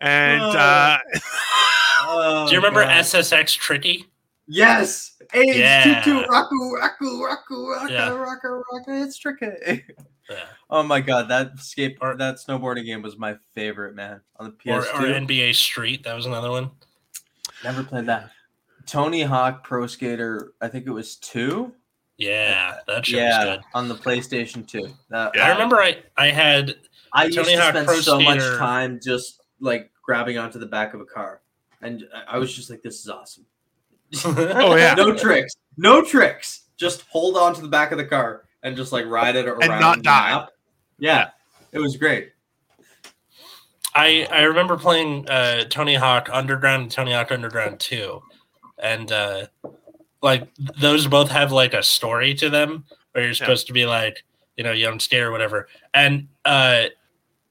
[0.00, 0.98] And uh,
[2.10, 3.04] Oh, Do you remember God.
[3.04, 4.06] SSX Tricky?
[4.46, 5.14] Yes.
[5.34, 6.02] Age Yeah.
[6.02, 8.08] tutu raku raku raku raka Yeah.
[8.10, 9.02] raka raka.
[9.02, 9.84] It's tricky.
[10.30, 10.44] Yeah.
[10.68, 14.20] Oh my god, that skate Or- that snowboarding game was my favorite, man.
[14.36, 14.94] On the PS2.
[14.94, 16.04] or NBA Street.
[16.04, 16.70] That was another one.
[17.64, 18.30] Never played that.
[18.86, 21.72] Tony Hawk Pro Skater, I think it was two.
[22.16, 23.64] Yeah, that shit yeah, was good.
[23.74, 24.88] on the PlayStation 2.
[25.10, 25.46] That- Yeah.
[25.46, 26.76] I remember I, I had
[27.12, 30.66] I used Tony to Hawk spend Pro so much time just like grabbing onto the
[30.66, 31.40] back of a car,
[31.80, 33.46] and I- I was just like, "This is awesome."
[34.24, 34.94] Oh, yeah.
[34.94, 36.62] no tricks, no tricks.
[36.76, 39.70] Just hold on to the back of the car and just like ride it around
[39.70, 40.30] and not die.
[40.32, 40.50] map.
[40.98, 41.30] Yeah,
[41.72, 42.32] it was great.
[43.94, 48.22] I I remember playing uh, Tony Hawk Underground and Tony Hawk Underground 2.
[48.80, 49.46] And uh,
[50.22, 50.48] like
[50.80, 54.24] those both have like a story to them where you're supposed to be like,
[54.56, 55.68] you know, young skate or whatever.
[55.94, 56.84] And uh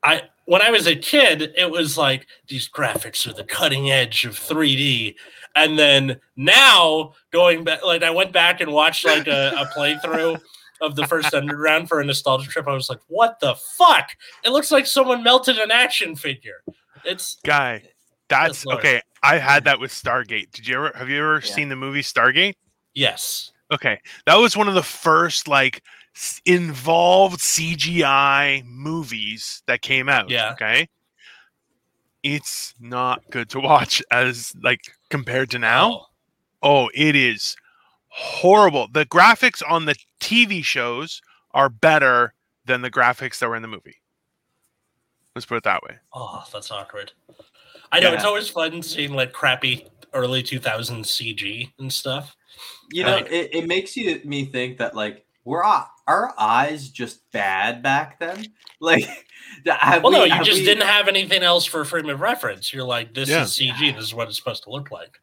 [0.03, 4.23] I when I was a kid, it was like these graphics are the cutting edge
[4.23, 5.15] of 3D.
[5.55, 10.39] And then now going back like I went back and watched like a, a playthrough
[10.81, 12.67] of the first underground for a nostalgia trip.
[12.67, 14.09] I was like, what the fuck?
[14.43, 16.63] It looks like someone melted an action figure.
[17.03, 17.83] It's guy,
[18.29, 19.01] that's Yes, okay.
[19.23, 20.51] I had that with Stargate.
[20.51, 21.53] Did you ever have you ever Yeah.
[21.53, 22.55] seen the movie Stargate?
[22.93, 23.51] yes.
[23.69, 25.83] Okay, that was one of the first like
[26.45, 30.29] involved CGI movies that came out.
[30.29, 30.53] Yeah.
[30.53, 30.87] Okay.
[32.23, 36.07] It's not good to watch as like compared to now.
[36.63, 37.55] Oh, it is
[38.17, 38.87] horrible.
[38.91, 42.33] The graphics on the TV shows are better
[42.65, 43.97] than the graphics that were in the movie.
[45.35, 45.97] Let's put it that way.
[46.13, 47.11] Oh, that's awkward.
[47.91, 52.35] I know it's always fun seeing like crappy early 2000s CG and stuff.
[52.91, 56.89] You know, Like- it, it makes you me think that like were our, our eyes
[56.89, 58.45] just bad back then?
[58.79, 59.07] Like,
[59.65, 62.71] have Well, no, you have just we- didn't have anything else for frame of reference.
[62.71, 63.41] You're like, this Yeah.
[63.41, 63.95] is CG.
[63.95, 65.19] This is what it's supposed to look like.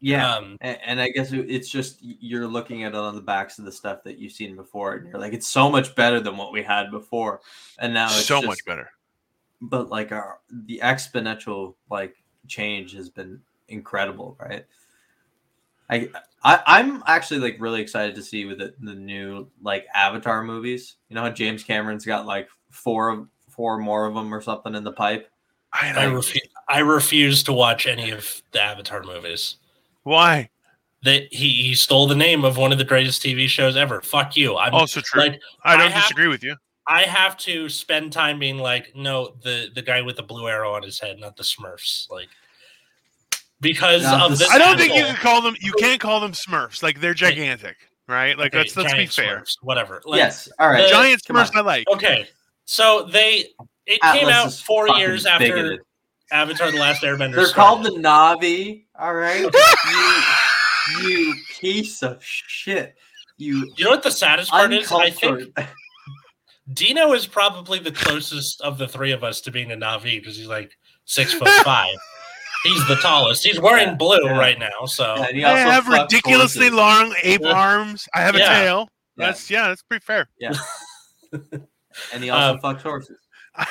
[0.00, 3.58] Yeah, Um, and, and I guess it's just you're looking at it on the backs
[3.58, 6.38] of the stuff that you've seen before, and you're like, it's so much better than
[6.38, 7.42] what we had before,
[7.78, 8.88] and now it's so just- much better.
[9.60, 12.14] But like our the exponential like
[12.48, 14.64] change has been incredible, right?
[15.90, 16.08] I,
[16.42, 20.96] I I'm actually like really excited to see with the, the new like Avatar movies.
[21.08, 24.74] You know how James Cameron's got like four of four more of them or something
[24.74, 25.30] in the pipe.
[25.72, 26.18] I I, know.
[26.20, 29.56] refu- I refuse to watch any of the Avatar movies.
[30.04, 30.50] Why?
[31.02, 34.00] That he, he stole the name of one of the greatest TV shows ever.
[34.00, 34.56] Fuck you.
[34.56, 35.20] I'm Also true.
[35.20, 36.56] like I don't I have- disagree with you.
[36.86, 40.74] I have to spend time being like, no, the the guy with the blue arrow
[40.74, 42.10] on his head, not the Smurfs.
[42.10, 42.28] Like
[43.64, 44.48] because Not of this.
[44.50, 45.56] I don't think you can call them.
[45.60, 46.82] You can't call them Smurfs.
[46.82, 48.38] Like they're gigantic, right?
[48.38, 49.40] Like Okay, let's let's be fair.
[49.40, 50.02] Smurfs, whatever.
[50.04, 50.82] Like, yes, all right.
[50.84, 51.22] the- Giant.
[51.24, 51.88] Smurfs, I like.
[51.90, 52.28] Okay.
[52.66, 53.46] So they
[53.86, 55.80] it came out four years after bigoted.
[56.30, 57.34] Avatar: The Last Airbender.
[57.34, 57.54] They're started.
[57.54, 58.84] called the Na'vi.
[58.98, 59.42] All right,
[61.02, 62.94] you, you piece of shit.
[63.38, 64.92] You You know what the saddest part is?
[64.92, 65.58] I think.
[66.72, 70.36] Dino is probably the closest of the three of us to being a Na'vi because
[70.36, 70.72] he's like
[71.04, 71.94] six foot five.
[72.64, 73.44] He's the tallest.
[73.44, 74.38] He's wearing Yeah, blue yeah.
[74.38, 74.86] right now.
[74.86, 76.76] So And he I have ridiculously horses.
[76.76, 77.52] long ape Yeah.
[77.52, 78.08] arms.
[78.14, 78.48] I have a Yeah.
[78.60, 78.88] tail.
[79.16, 79.26] Yeah.
[79.26, 80.28] That's yeah, that's pretty fair.
[80.40, 80.52] Yeah.
[82.12, 83.18] and he also Um, fucks horses.
[83.54, 83.66] I,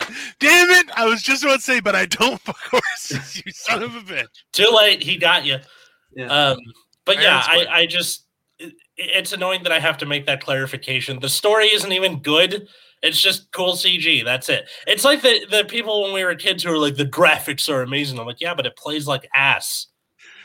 [0.40, 0.86] damn it!
[0.96, 3.42] I was just about to say, but I don't fuck horses.
[3.44, 4.26] You son of a bitch.
[4.52, 5.02] Too late.
[5.02, 5.58] He got you.
[6.16, 6.26] Yeah.
[6.26, 6.58] Um,
[7.04, 7.42] but I yeah.
[7.46, 8.24] I, I just
[8.58, 11.20] it, it's annoying that I have to make that clarification.
[11.20, 12.68] The story isn't even good.
[13.02, 14.24] It's just cool CG.
[14.24, 14.68] That's it.
[14.86, 17.82] It's like the the people when we were kids who were like the graphics are
[17.82, 18.18] amazing.
[18.18, 19.86] I'm like, yeah, but it plays like ass.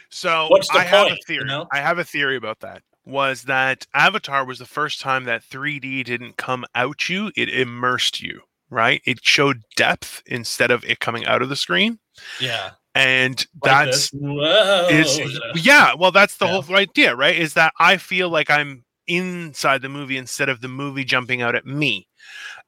[0.10, 1.46] So What's the I have a point, you theory.
[1.46, 1.68] know?
[1.74, 2.82] I have a theory about that.
[3.06, 8.22] Was that Avatar was the first time that 3D didn't come out you; it immersed
[8.22, 8.41] you.
[8.70, 9.02] Right?
[9.06, 12.00] It showed depth instead of it coming out of the screen,
[12.41, 15.94] Yeah, and like that's is yeah.
[15.94, 16.62] Well, that's the Yeah.
[16.62, 17.36] whole idea, right?
[17.36, 21.56] Is that I feel like I'm inside the movie instead of the movie jumping out
[21.56, 22.08] at me.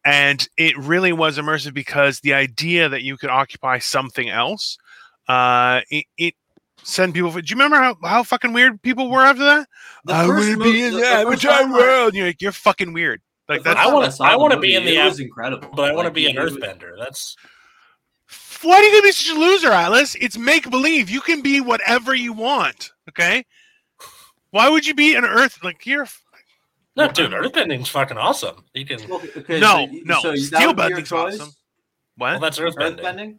[0.05, 4.77] And it really was immersive because the idea that you could occupy something else,
[5.27, 6.33] uh, it, it
[6.83, 7.31] sent people.
[7.31, 9.67] Do you remember how, how fucking weird people were after that?
[10.05, 12.13] The I first want to be in the- the, the first Avatar time world.
[12.15, 13.21] You're like, you're fucking weird.
[13.49, 15.69] Like The that's I wanna- I wanna be in the It was incredible.
[15.73, 16.91] But I want to Like, be an it was- earthbender.
[16.99, 17.35] That's
[18.61, 20.15] why are you gonna be such a loser, Atlas?
[20.15, 21.09] It's make believe.
[21.09, 22.91] You can be whatever you want.
[23.09, 23.45] Okay.
[24.51, 26.07] Why would you be an Earth like you're?
[26.97, 27.31] A no, dude.
[27.31, 28.63] Earthbending's fucking awesome.
[28.73, 29.07] You can.
[29.07, 31.39] Well, okay, No, so you- no, So steel that would bending's choice?
[31.39, 31.53] awesome.
[32.17, 32.99] Well, that's earthbending.
[32.99, 33.37] Earthbending?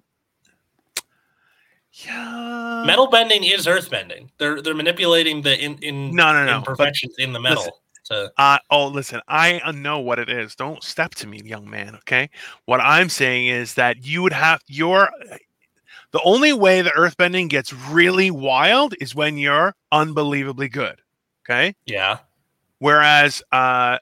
[1.93, 2.85] Yeah.
[2.87, 4.29] Metal bending is earthbending.
[4.39, 6.53] They're they're manipulating the in in No, no, no.
[6.61, 7.65] But imperfections in the metal.
[7.65, 7.73] listen.
[8.05, 9.21] to, uh, oh, listen.
[9.27, 10.55] I uh, know what it is.
[10.55, 11.97] Don't step to me, young man.
[11.97, 12.31] Okay.
[12.67, 15.11] What I'm saying is that you would have your.
[16.13, 21.01] The only way the earthbending gets really wild is when you're unbelievably good.
[21.45, 21.75] Okay.
[21.87, 22.19] yeah.
[22.79, 23.99] Whereas uh,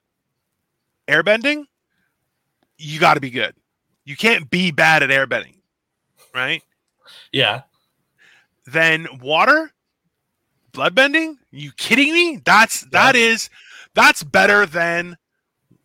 [1.08, 1.64] airbending,
[2.78, 3.54] you got to be good.
[4.04, 5.56] You can't be bad at airbending,
[6.34, 6.62] right?
[7.32, 7.62] Yeah.
[8.66, 9.72] Then water,
[10.72, 11.36] bloodbending.
[11.50, 12.40] You kidding me?
[12.44, 13.48] That's that is
[13.94, 15.16] that's better than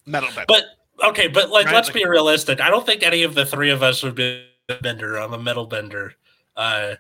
[0.06, 0.46] metal bending.
[0.48, 0.66] But
[1.10, 2.60] okay, but like Right, let's like- be realistic.
[2.60, 5.16] I don't think any of the three of us would be a bender.
[5.16, 6.16] I'm a metal bender.
[6.56, 6.96] Uh,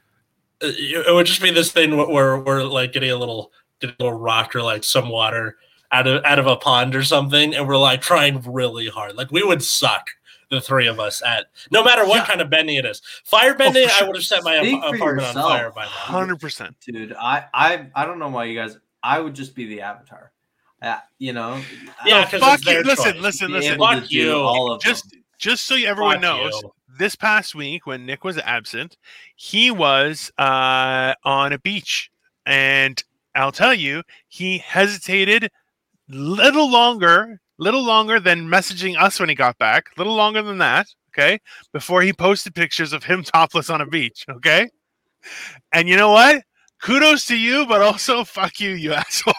[0.62, 4.20] it would just be this thing where we're like getting a little getting a little
[4.20, 5.58] rock or like some water
[5.92, 9.16] out of out of a pond or something, and we're like trying really hard.
[9.16, 10.08] Like we would suck.
[10.50, 12.26] The three of us at no matter what Yeah.
[12.26, 13.02] kind of bending it is.
[13.24, 14.08] Fire bending, I sure.
[14.08, 15.90] would have set my Speak apartment on fire by now.
[15.90, 16.76] Hundred percent.
[16.86, 20.34] Dude, I, I I don't know why you guys I would just be the avatar.
[20.82, 21.62] Uh, you know,
[22.06, 22.84] Yeah, Oh, 'cause fuck it's their you.
[22.84, 23.22] Listen, choice.
[23.22, 23.80] listen, listen.
[23.80, 24.34] Fuck you.
[24.34, 25.24] all of Just them.
[25.40, 26.74] just so everyone Fuck knows, you.
[27.00, 28.98] this past week when Nick was absent,
[29.38, 32.12] he was uh, on a beach,
[32.46, 33.02] and
[33.36, 35.50] I'll tell you, he hesitated
[36.12, 40.88] little longer, little longer than messaging us when he got back, little longer than that.
[41.10, 41.40] Okay,
[41.74, 44.26] before he posted pictures of him topless on a beach.
[44.30, 44.70] Okay,
[45.74, 46.44] and you know what?
[46.82, 49.34] Kudos to you, but also fuck you, you asshole.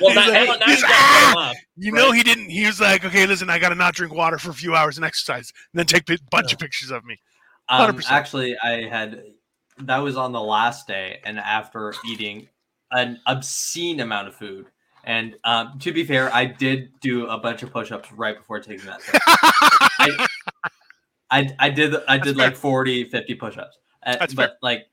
[0.00, 1.56] Well, that, like- now, now he's- you gotta up.
[1.76, 2.50] You know he didn't.
[2.50, 4.96] He was like, okay, listen, I got to not drink water for a few hours
[4.96, 7.16] and exercise, and then take a bunch of pictures of me.
[7.68, 8.10] Um, 100%.
[8.10, 9.22] actually, I had
[9.80, 12.48] that was on the last day, and after eating
[12.90, 14.66] an obscene amount of food.
[15.08, 18.86] And um, to be fair, I did do a bunch of push-ups right before taking
[18.86, 19.00] that.
[19.00, 20.20] test.
[21.30, 22.46] I, I did I That's did fair.
[22.48, 23.78] like 40, 50 push-ups.
[24.04, 24.86] Uh, That's but like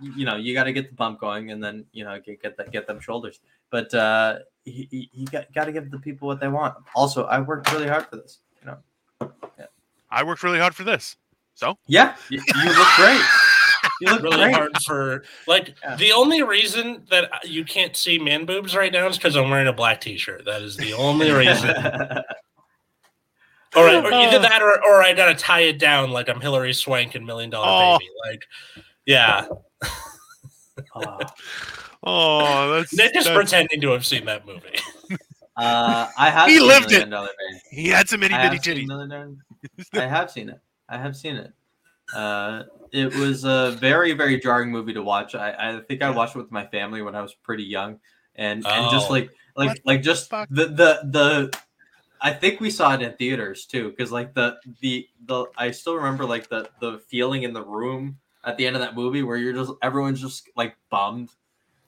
[0.00, 2.56] you know, you got to get the pump going, and then you know get get,
[2.56, 3.40] the, get them shoulders.
[3.70, 6.74] But uh, you, you- you got got to give the people what they want.
[6.94, 8.38] Also, I worked really hard for this.
[8.62, 9.32] You know.
[9.58, 9.66] Yeah.
[10.10, 11.16] I worked really hard for this.
[11.54, 13.20] So Yeah, you, you look great.
[14.00, 14.54] You look really great.
[14.54, 15.96] hard for like Yeah.
[15.96, 19.68] the only reason that you can't see man boobs right now is because I'm wearing
[19.68, 20.44] a black t-shirt.
[20.46, 21.68] That is the only reason.
[23.76, 26.72] All right, or either that or, or I gotta tie it down like I'm Hilary
[26.74, 27.98] Swank in Million Dollar Oh.
[27.98, 28.10] Baby.
[28.26, 28.42] Like,
[29.06, 29.46] yeah,
[30.94, 31.18] Oh.
[32.02, 34.74] Oh, that's, Nick is that's- pretending to have seen that movie.
[35.56, 36.48] Uh, I have.
[36.48, 37.10] He seen lived Million it.
[37.10, 37.60] Dollar Baby.
[37.82, 39.36] He had some itty bitty have titties.
[39.94, 40.58] I have seen it.
[40.88, 41.52] I have seen it.
[42.14, 45.34] Uh, it was a very, very jarring movie to watch.
[45.34, 48.00] I, I think I watched it with my family when I was pretty young,
[48.36, 49.12] and and just Oh.
[49.12, 50.48] like like What like just fuck?
[50.50, 51.60] the the the.
[52.22, 55.94] I think we saw it in theaters too, because like the the the I still
[55.96, 59.36] remember like the the feeling in the room at the end of that movie where
[59.36, 61.30] you're just everyone's just like bummed,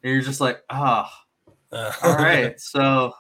[0.02, 1.12] and you're just like ah.
[1.72, 3.12] Uh, All right, so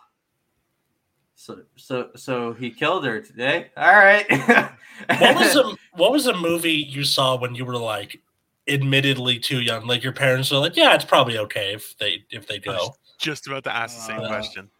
[1.42, 3.70] so so so he killed her today.
[3.76, 4.24] All right.
[5.18, 8.20] what was a what was a movie you saw when you were like
[8.68, 9.84] admittedly too young?
[9.88, 12.94] Like your parents were like, yeah, it's probably okay if they if they go.
[13.18, 14.70] Just about to ask the same Uh, question.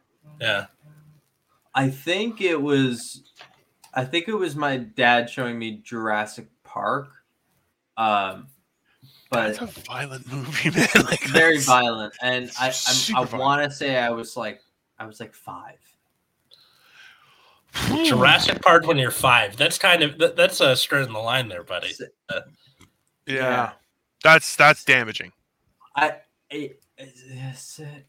[0.40, 0.66] Yeah.
[1.75, 3.25] I think it was
[3.92, 7.09] I think it was my dad showing me Jurassic Park.
[7.96, 8.46] Um
[9.31, 11.07] but That's a violent movie, man.
[11.07, 12.72] Like, very violent and I
[13.16, 14.61] I'm, I want to say I was like
[15.01, 15.75] I was like 5.
[18.05, 19.57] Jurassic Park when you're five.
[19.57, 21.93] That's kind of that, that's a straight in the line there, buddy.
[22.31, 22.39] yeah.
[23.27, 23.73] Yeah.
[24.23, 25.33] That's that's damaging.
[25.97, 26.17] I,
[26.53, 28.07] I, is it-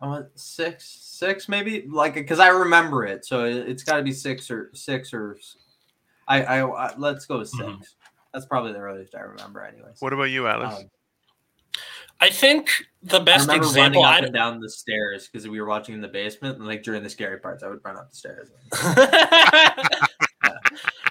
[0.00, 4.02] I want six, six maybe, like because I remember it, so it, it's got to
[4.02, 5.38] be six or six or.
[6.28, 7.82] I I let's go with 6 Mhm.
[8.32, 9.96] That's probably the earliest I remember, anyways.
[10.00, 10.74] What about you, Atlas?
[10.74, 10.90] Um,
[12.24, 12.70] I think
[13.02, 14.02] the I best remember example.
[14.02, 16.66] running up I and down the stairs because we were watching in the basement, and
[16.66, 18.48] like during the scary parts, I would run up the stairs.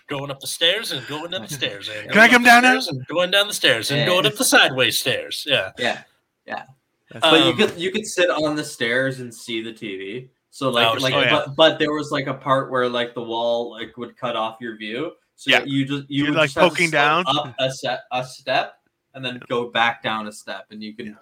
[0.08, 1.90] going up the stairs and going down the stairs.
[1.90, 2.72] And Can I come down now?
[2.80, 4.06] stairs And going down the stairs and Yeah.
[4.08, 5.46] going up the sideways stairs.
[5.48, 5.72] Yeah.
[5.78, 6.02] Yeah,
[6.46, 6.74] That's-
[7.22, 10.30] but you Um, could you could sit on the stairs and see the TV.
[10.50, 11.30] So like Oh, like oh, yeah.
[11.32, 14.58] but, but there was like a part where like the wall like would cut off
[14.60, 15.14] your view.
[15.36, 15.64] So Yeah.
[15.66, 17.24] you just you You're, would like, just have to poking down.
[17.28, 18.76] up a set a step
[19.14, 21.18] and then go back down a step and you can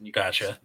[0.00, 0.58] you can- Gotcha.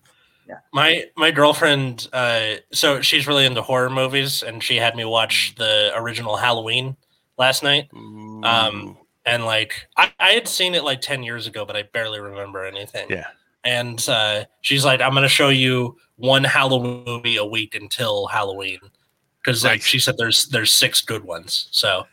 [0.47, 0.55] Yeah.
[0.73, 5.53] My my girlfriend, uh, so she's really into horror movies, and she had me watch
[5.55, 6.97] the original Halloween
[7.37, 7.89] last night.
[7.93, 12.19] Um, and like I, I had seen it like 10 years ago but i barely
[12.19, 13.27] remember anything Yeah.
[13.63, 18.25] and uh, she's like i'm going to show you one halloween movie a week until
[18.25, 18.79] halloween
[19.39, 19.83] because like Nice.
[19.83, 22.07] she said there's there's six good ones so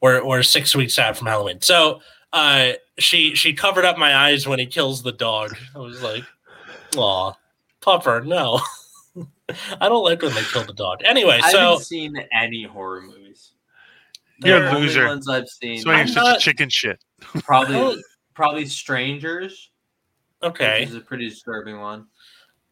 [0.00, 2.00] we're, we're six weeks out from halloween so
[2.32, 6.24] uh, she she covered up my eyes when he kills the dog i was like
[6.96, 7.32] "Aw,
[7.80, 8.60] pupper no
[9.80, 12.64] i don't like when they kill the dog anyway so I so haven't seen any
[12.64, 13.52] horror movies.
[14.44, 15.06] You're The a loser.
[15.06, 17.02] Ones I've seen So why you're I'm such not- a chicken shit.
[17.42, 18.02] probably
[18.34, 19.70] probably Strangers.
[20.42, 22.06] okay which is a pretty disturbing one.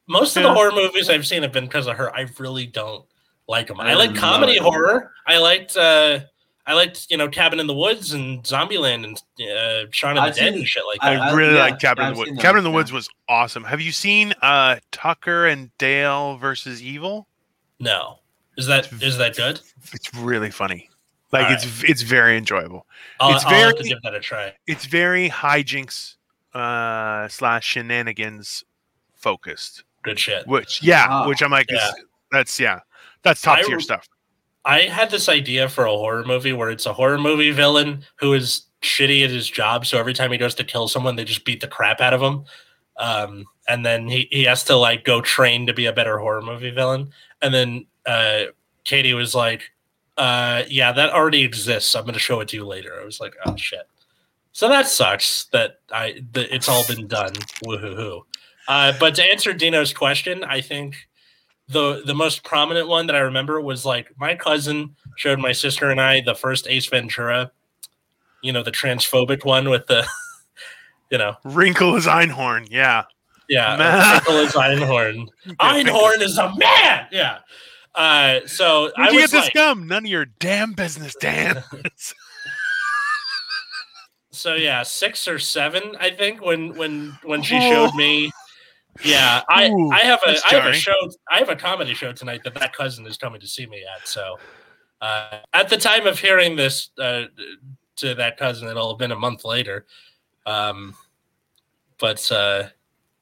[0.09, 2.15] Most of the horror movies I've seen have been because of her.
[2.15, 3.05] I really don't
[3.49, 3.81] like them.
[3.81, 4.63] I, I like comedy it.
[4.63, 5.11] horror.
[5.27, 6.21] I liked uh
[6.69, 10.35] I liked you know Cabin in the Woods and Zombieland and uh, Shaun of I've
[10.35, 11.21] the Dead and shit like that.
[11.23, 12.31] I- really yeah, like Cabin yeah, in the Woods.
[12.31, 12.97] seen Cabin in the Woods yeah.
[12.97, 13.65] was awesome.
[13.65, 17.29] Have you seen uh Tucker and Dale versus Evil?
[17.79, 18.19] no,
[18.57, 19.61] is that is that good?
[19.93, 20.89] It's really funny.
[21.33, 22.87] Like All it's it's very enjoyable.
[23.21, 24.55] I'll, It's I'll have to very- give that a try.
[24.67, 26.17] It's very hijinks
[26.55, 28.65] uh slash shenanigans
[29.15, 29.85] focused.
[30.03, 30.47] Good shit.
[30.47, 31.29] Which yeah, Wow.
[31.29, 31.91] which I'm like Yeah.
[32.33, 32.81] that's yeah.
[33.23, 34.09] That's top I tier stuff.
[34.67, 38.33] I had this idea for a horror movie where it's a horror movie villain who
[38.35, 39.87] is shitty at his job.
[39.87, 42.21] So every time he goes to kill someone, they just beat the crap out of
[42.21, 42.45] him.
[42.99, 46.43] Um, and then he, he has to like go train to be a better horror
[46.43, 47.11] movie villain.
[47.41, 48.47] And then uh,
[48.83, 49.71] Katie was like,
[50.17, 51.95] uh, yeah, that already exists.
[51.95, 52.99] I'm going to show it to you later.
[53.01, 53.89] I was like, oh shit.
[54.53, 57.33] So that sucks that I that it's all been done.
[57.65, 58.23] Woohoo.
[58.67, 60.97] Uh, but to answer Dino's question, I think
[61.69, 65.91] the the most prominent one that I remember was like my cousin showed my sister
[65.91, 67.51] and I the first Ace Ventura,
[68.43, 70.07] you know, the transphobic one with the,
[71.11, 72.69] you know, Finkle is Einhorn.
[72.71, 73.05] Yeah.
[73.49, 74.15] yeah, Man.
[74.15, 75.27] Nicholas Einhorn.
[75.59, 77.07] Einhorn is a man.
[77.11, 77.39] Yeah.
[77.95, 79.89] Uh, so Where'd I you was get this like, gum?
[79.89, 81.65] None of your damn business, Dan.
[84.31, 88.31] so yeah, six or seven, I think, when when when she showed me.
[89.05, 90.95] Yeah, I Ooh, I have a I that's have a show
[91.31, 94.07] I have a comedy show tonight that that cousin is coming to see me at.
[94.09, 94.39] So
[95.01, 97.25] uh, at the time of hearing this uh,
[97.97, 99.87] to that cousin, it'll have been a month later.
[100.47, 100.95] Um,
[101.99, 102.69] but uh,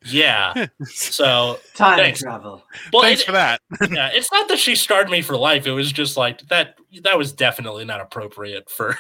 [0.07, 2.21] yeah, so Time Thanks.
[2.21, 2.63] travel.
[2.93, 3.61] well, Thanks it- for that.
[3.91, 5.67] yeah, it's not that she scarred me for life.
[5.67, 6.77] It was just like that.
[7.03, 8.99] That was definitely not appropriate for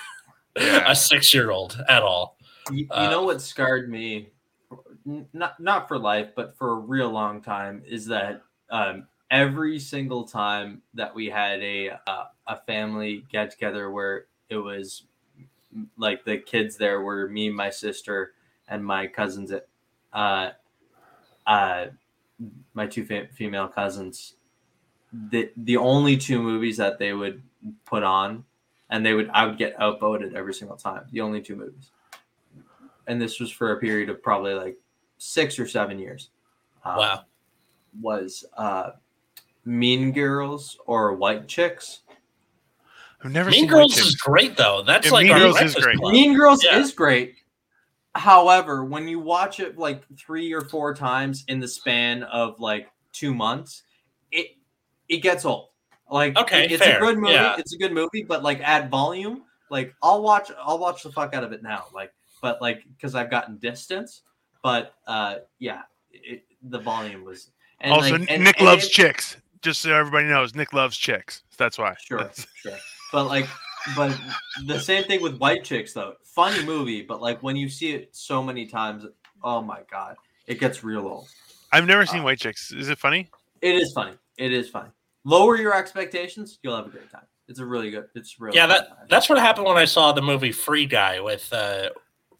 [0.56, 0.84] Yeah.
[0.90, 2.38] a six-year-old at all.
[2.70, 4.26] You, you Uh, know what scarred me, N-
[5.04, 10.24] not not for life, but for a real long time, is that um, every single
[10.24, 15.04] time that we had a uh, a family get together where it was
[15.96, 18.32] like the kids there were me, my sister,
[18.68, 19.52] and my cousins,
[20.12, 20.50] uh,
[21.46, 21.86] uh,
[22.72, 24.34] my two fa- female cousins.
[25.12, 27.42] The the only two movies that they would
[27.84, 28.44] put on,
[28.90, 31.06] and they would I would get outvoted every single time.
[31.12, 31.90] The only two movies
[33.06, 34.76] and this was for a period of probably like
[35.19, 36.31] six or seven years.
[36.85, 37.25] um, Wow.
[38.00, 38.90] Was uh,
[39.65, 42.00] Mean Girls or White Chicks?
[43.23, 44.21] I've never Mean seen Girls White is Chicks.
[44.23, 44.83] great though.
[44.85, 45.96] That's Yeah, like Mean Girls is great.
[45.98, 46.12] Club.
[46.12, 46.79] Mean Girls Yeah.
[46.79, 47.37] is great.
[48.17, 52.88] However, when you watch it like three or four times in the span of like
[53.12, 53.83] two months,
[54.31, 54.56] it
[55.08, 55.69] it gets old.
[56.10, 57.33] Like Okay, it's fair, a good movie.
[57.33, 57.56] yeah.
[57.58, 61.35] It's a good movie, but like at volume, like I'll watch I'll watch the fuck
[61.35, 61.87] out of it now.
[61.94, 62.12] Like,
[62.42, 64.23] but like because I've gotten distance.
[64.65, 67.50] But uh yeah, it, the volume was
[67.81, 69.37] and also, like, and- Nick and loves it- chicks.
[69.62, 71.42] Just so everybody knows, Nick loves chicks.
[71.56, 71.94] That's why.
[72.04, 72.77] Sure, sure.
[73.12, 73.46] But like,
[73.96, 74.15] but
[74.67, 76.15] the same thing with White Chicks though.
[76.25, 79.06] Funny movie, but like when you see it so many times,
[79.42, 81.29] oh my god, it gets real old.
[81.73, 82.73] I've never seen Uh, White Chicks.
[82.73, 83.31] Is it funny?
[83.62, 84.12] It is funny.
[84.37, 84.90] It is funny.
[85.25, 87.25] Lower your expectations, you'll have a great time.
[87.48, 88.06] It's a really good.
[88.15, 88.77] It's really Yeah, good.
[88.83, 91.88] that that's what happened when I saw the movie Free Guy with uh,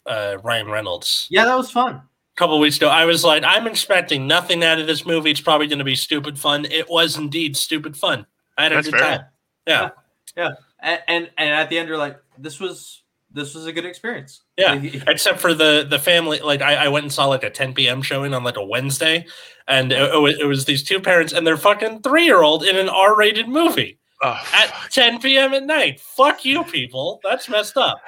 [0.05, 2.01] uh, Ryan Reynolds yeah, that was fun.
[2.35, 2.89] A couple weeks ago.
[2.89, 5.31] I was like, I'm expecting nothing out of this movie.
[5.31, 6.65] It's probably going to be stupid fun.
[6.65, 8.25] It was indeed stupid fun.
[8.57, 8.99] I had a good fair.
[8.99, 9.21] time.
[9.67, 13.85] Yeah, And, and and at the end, you're like, this was this was a good
[13.85, 14.41] experience.
[14.57, 14.75] Yeah.
[15.07, 16.39] Except for the the family.
[16.39, 18.01] Like I, I went and saw like a 10 p.m.
[18.01, 19.25] showing on like a Wednesday,
[19.67, 22.63] and it, it was, it was these two parents and their fucking three year old
[22.63, 25.53] in an R-rated movie Oh, at 10 p.m.
[25.53, 25.99] at night.
[25.99, 27.19] Fuck you, people.
[27.23, 27.99] That's messed up.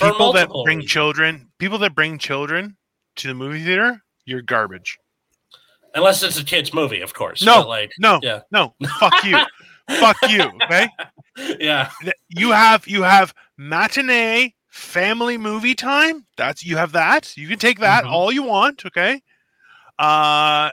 [0.00, 0.92] People that bring reasons.
[0.92, 2.76] children, people that bring children
[3.18, 4.98] to the movie theater, you're garbage.
[5.94, 7.42] Unless it's a kids movie, of course.
[7.42, 7.66] No.
[7.66, 8.40] like No, Yeah.
[8.52, 9.38] no, fuck you,
[9.98, 10.42] fuck you.
[10.64, 10.88] Okay,
[11.60, 11.90] yeah,
[12.28, 16.26] you have you have matinee family movie time.
[16.36, 17.36] That's you have that.
[17.36, 18.10] You can take that Mhm.
[18.10, 18.84] all you want.
[18.86, 19.22] Okay,
[19.98, 20.70] uh,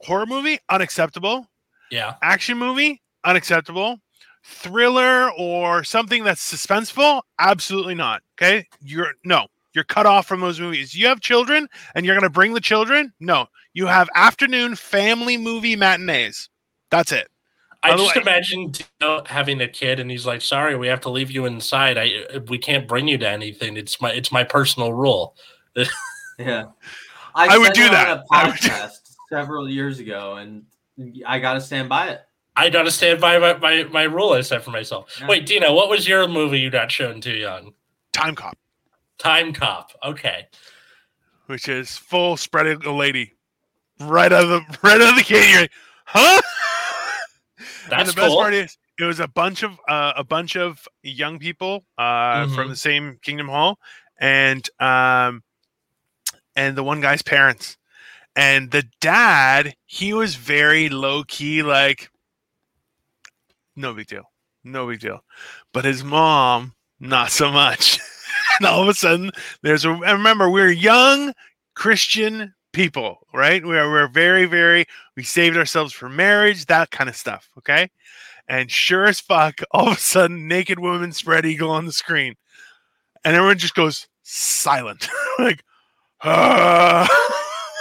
[0.00, 1.46] horror movie unacceptable.
[1.90, 2.14] yeah.
[2.22, 3.98] Action movie unacceptable.
[4.44, 8.22] Thriller or something that's suspenseful, absolutely not.
[8.40, 10.94] Okay, you're no, you're cut off from those movies.
[10.94, 13.12] You have children, and you're gonna bring the children.
[13.20, 16.48] No, you have afternoon family movie matinees.
[16.90, 17.28] That's it.
[17.82, 21.10] I just Otherwise- imagine Dino having a kid, and he's like, "Sorry, we have to
[21.10, 21.96] leave you inside.
[21.96, 23.76] I we can't bring you to anything.
[23.76, 25.36] It's my it's my personal rule."
[26.38, 26.64] yeah,
[27.34, 28.08] I would do that.
[28.08, 28.98] on a I would do- podcast
[29.28, 30.64] several years ago, and
[31.26, 32.22] I got to stand by it.
[32.56, 35.16] I gotta stand by my, my, my rule I set for myself.
[35.20, 35.28] Yeah.
[35.28, 37.72] Wait, Dino, what was your movie you got shown too young?
[38.12, 38.58] Time Cop,
[39.18, 39.90] Time Cop.
[40.04, 40.46] Okay.
[41.46, 43.34] which is full spreading a lady
[44.00, 45.50] right out of the right out of the gate.
[45.50, 45.70] You're like,
[46.04, 46.40] huh?
[47.58, 48.36] and That's the best cool.
[48.40, 52.54] part is it was a bunch of uh, a bunch of young people uh, Mhm.
[52.54, 53.78] from the same Kingdom Hall,
[54.20, 55.42] and um,
[56.56, 57.76] and the one guy's parents,
[58.36, 62.10] and the dad he was very low key, like
[63.76, 64.30] no big deal,
[64.64, 65.24] no big deal,
[65.72, 67.98] but his mom not so much.
[68.58, 69.30] and all of a sudden,
[69.62, 69.90] there's a.
[69.90, 71.32] And remember, we're young
[71.74, 73.64] Christian people, right?
[73.64, 74.86] We're we're very very
[75.16, 77.48] we saved ourselves for marriage, that kind of stuff.
[77.58, 77.90] Okay.
[78.48, 82.34] And sure as fuck, all of a sudden, naked woman spread eagle on the screen.
[83.24, 85.08] And everyone just goes silent.
[85.38, 85.62] like,
[86.22, 87.06] "Ah."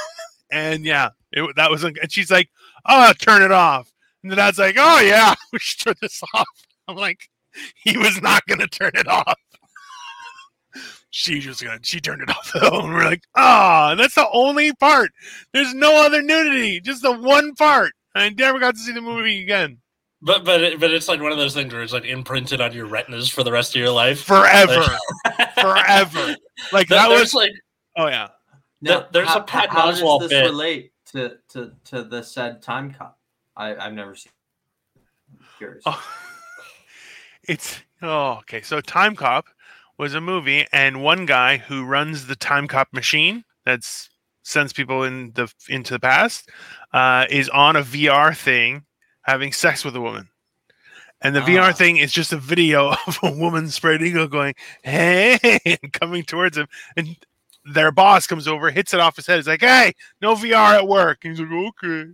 [0.52, 2.50] and yeah, it, that was, and she's like,
[2.86, 3.92] oh, turn it off.
[4.24, 6.48] And the dad's like, oh, yeah, we should turn this off.
[6.88, 7.30] I'm like,
[7.76, 9.40] he was not going to turn it off.
[11.20, 14.72] She just gonna she turned it off though, and we're like, ah, that's the only
[14.74, 15.10] part.
[15.52, 17.94] There's no other nudity, just the one part.
[18.14, 19.80] I never got to see the movie again.
[20.22, 22.72] But but it, but it's like one of those things where it's like imprinted on
[22.72, 24.22] your retinas for the rest of your life.
[24.22, 24.86] Forever.
[25.26, 26.36] Like- Forever.
[26.72, 27.52] Like that was like
[27.96, 28.28] oh yeah.
[28.84, 30.46] There- there's a Pat how does this bit.
[30.46, 33.18] relate to, to to the said time cop?
[33.56, 34.34] I I've never seen.
[35.32, 35.82] I'm curious.
[35.88, 36.00] Oh.
[37.48, 38.62] It's oh okay.
[38.62, 39.48] So Time Cop
[39.98, 44.10] was a movie, and one guy who runs the Time Cop machine that's
[44.44, 46.50] sends people in the into the past
[46.94, 48.86] uh, is on a VR thing
[49.24, 50.30] having sex with a woman.
[51.22, 51.46] And the Ah.
[51.46, 56.24] VR thing is just a video of a woman spread eagle going, hey, and coming
[56.24, 56.68] towards him.
[56.96, 57.18] And
[57.66, 59.38] their boss comes over, hits it off his head.
[59.38, 61.26] He's like, hey, no VR at work.
[61.26, 62.12] And he's like, okay.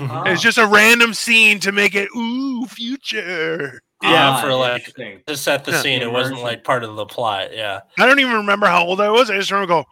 [0.00, 0.24] Ah.
[0.26, 3.82] It's just a random scene to make it, ooh, future.
[4.02, 4.92] Yeah, Ah, for, like,
[5.26, 5.80] to set the Yeah.
[5.80, 6.02] scene.
[6.02, 7.54] It wasn't like part of the plot.
[7.54, 7.80] Yeah.
[7.98, 9.30] I don't even remember how old I was.
[9.30, 9.84] I just remember go,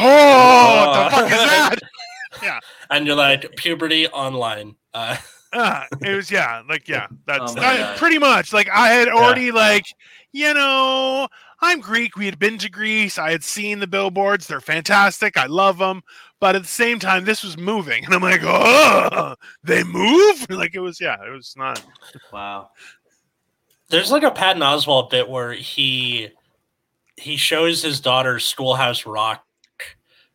[0.00, 1.76] oh, what the fuck is that?
[2.42, 2.58] yeah.
[2.90, 4.76] And you're like puberty online.
[4.94, 5.16] Uh,
[5.52, 9.08] Uh, it was yeah, like yeah, that's Oh my that- pretty much like I had
[9.08, 9.86] already like
[10.32, 11.28] you know
[11.62, 12.16] I'm Greek.
[12.16, 13.16] We had been to Greece.
[13.16, 14.46] I had seen the billboards.
[14.46, 15.38] They're fantastic.
[15.38, 16.02] I love them.
[16.40, 20.46] But at the same time, this was moving, and I'm like, oh, they move.
[20.50, 21.82] Like it was yeah, it was not.
[22.32, 22.70] Wow.
[23.88, 26.30] There's like a Patton Oswalt bit where he
[27.16, 29.44] he shows his daughter Schoolhouse Rock,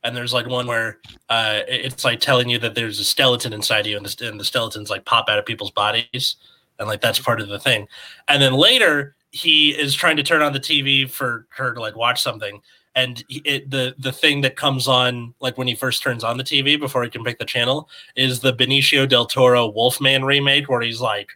[0.04, 1.00] and there's like one where
[1.30, 4.46] uh, it's like telling you that there's a skeleton inside you, and the, and the
[4.46, 6.38] skeletons like pop out of people's bodies,
[6.80, 7.88] and like that's part of the thing.
[8.28, 11.96] And then later he is trying to turn on the TV for her to like
[11.96, 12.62] watch something.
[12.96, 16.44] And it, the the thing that comes on like when he first turns on the
[16.44, 17.88] TV before he can pick the channel
[18.18, 21.30] is the Benicio del Toro Wolfman remake where he's like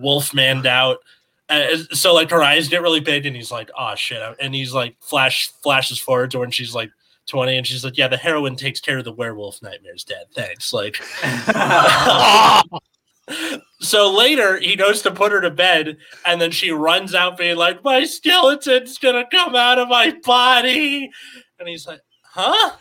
[0.00, 0.98] Wolfmaned out
[1.92, 4.20] so like her eyes get really big and he's like oh shit.
[4.40, 6.90] And he's like flash flashes forward to when she's like
[7.28, 10.26] 20 and she's like yeah the heroine takes care of the werewolf nightmares dad.
[10.34, 10.72] Thanks.
[10.72, 10.96] Like
[13.80, 17.56] so later he goes to put her to bed and then she runs out being
[17.56, 21.10] like my skeleton's gonna come out of my body.
[21.58, 22.76] And he's like huh?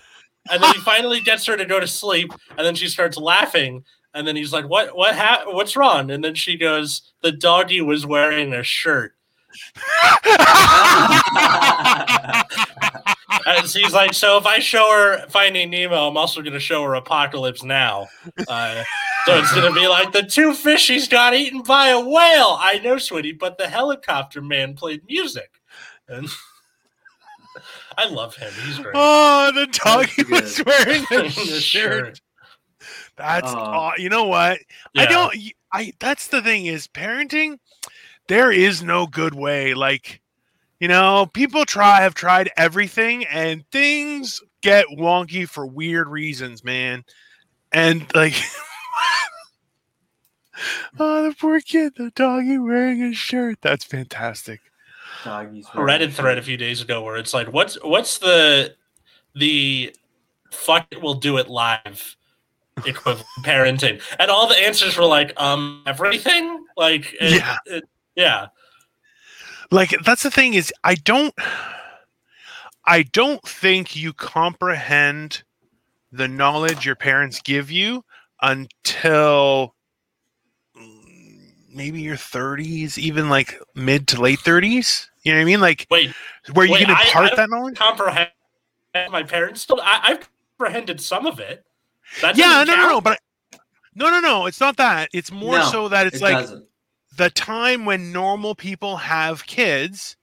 [0.50, 3.84] And then he finally gets her to go to sleep and then she starts laughing
[4.16, 4.96] And then he's like, "What?
[4.96, 5.16] What?
[5.16, 9.14] Ha- what's wrong?" And then she goes, "The doggy was wearing a shirt."
[13.46, 16.84] And she's like, "So if I show her Finding Nemo, I'm also going to show
[16.84, 18.08] her Apocalypse Now."
[18.48, 18.84] Uh,
[19.26, 22.58] so it's going to be like the two fishies got eaten by a whale.
[22.60, 25.52] I know, sweetie, but the helicopter man played music,
[26.08, 26.28] and
[27.98, 28.52] I love him.
[28.66, 28.94] He's great.
[28.96, 32.22] Oh, the doggy was wearing a The shirt.
[33.18, 33.44] Shirt.
[33.44, 33.58] That's Oh.
[33.58, 34.60] aw- you know what?
[34.96, 35.36] I don't.
[35.72, 37.60] I that's the thing is parenting.
[38.28, 39.74] There is no good way.
[39.74, 40.22] Like,
[40.80, 47.04] you know, people try have tried everything, and things get wonky for weird reasons, man.
[47.72, 48.34] And like,
[51.00, 53.58] oh, the poor kid, the doggy wearing a shirt.
[53.62, 54.62] That's fantastic.
[55.24, 58.76] Doggies a Reddit thread a few days ago where it's like, what's what's the
[59.34, 59.94] the
[60.52, 62.16] fuck it, we'll do it live
[62.86, 67.58] equivalent parenting, and all the answers were like, um, everything, like, it- Yeah.
[67.66, 67.84] it-
[68.16, 68.48] yeah,
[69.72, 71.34] like that's the thing is i don't
[72.86, 75.44] i don't think you comprehend
[76.12, 78.06] the knowledge your parents give you
[78.42, 79.76] until
[81.74, 85.88] maybe your 30s even like mid to late 30s you know what i mean like
[85.90, 86.12] wait,
[86.54, 88.30] where you Wait, can I- I impart that knowledge comprehend
[89.12, 89.82] my parents still.
[89.82, 91.66] I, I've comprehended some of it.
[92.22, 93.04] That yeah doesn't no no no count?
[93.04, 93.20] but
[93.96, 96.66] no no no it's not that it's more No, so that it's It like doesn't.
[97.18, 100.16] the time when normal people have kids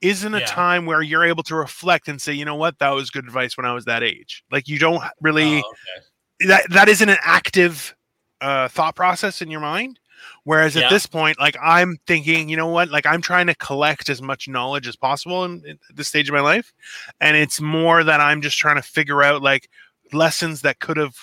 [0.00, 0.46] isn't a Yeah.
[0.46, 3.56] time where you're able to reflect and say, you know what, that was good advice
[3.56, 4.44] when I was that age.
[4.50, 6.48] Like you don't really Oh, okay.
[6.48, 7.94] that that isn't an active
[8.40, 9.98] uh, thought process in your mind.
[10.44, 10.82] Whereas Yeah.
[10.84, 14.20] at this point, like I'm thinking, you know what, like I'm trying to collect as
[14.20, 16.72] much knowledge as possible in, in this stage of my life,
[17.20, 19.68] and it's more that I'm just trying to figure out like
[20.14, 21.14] lessons that could have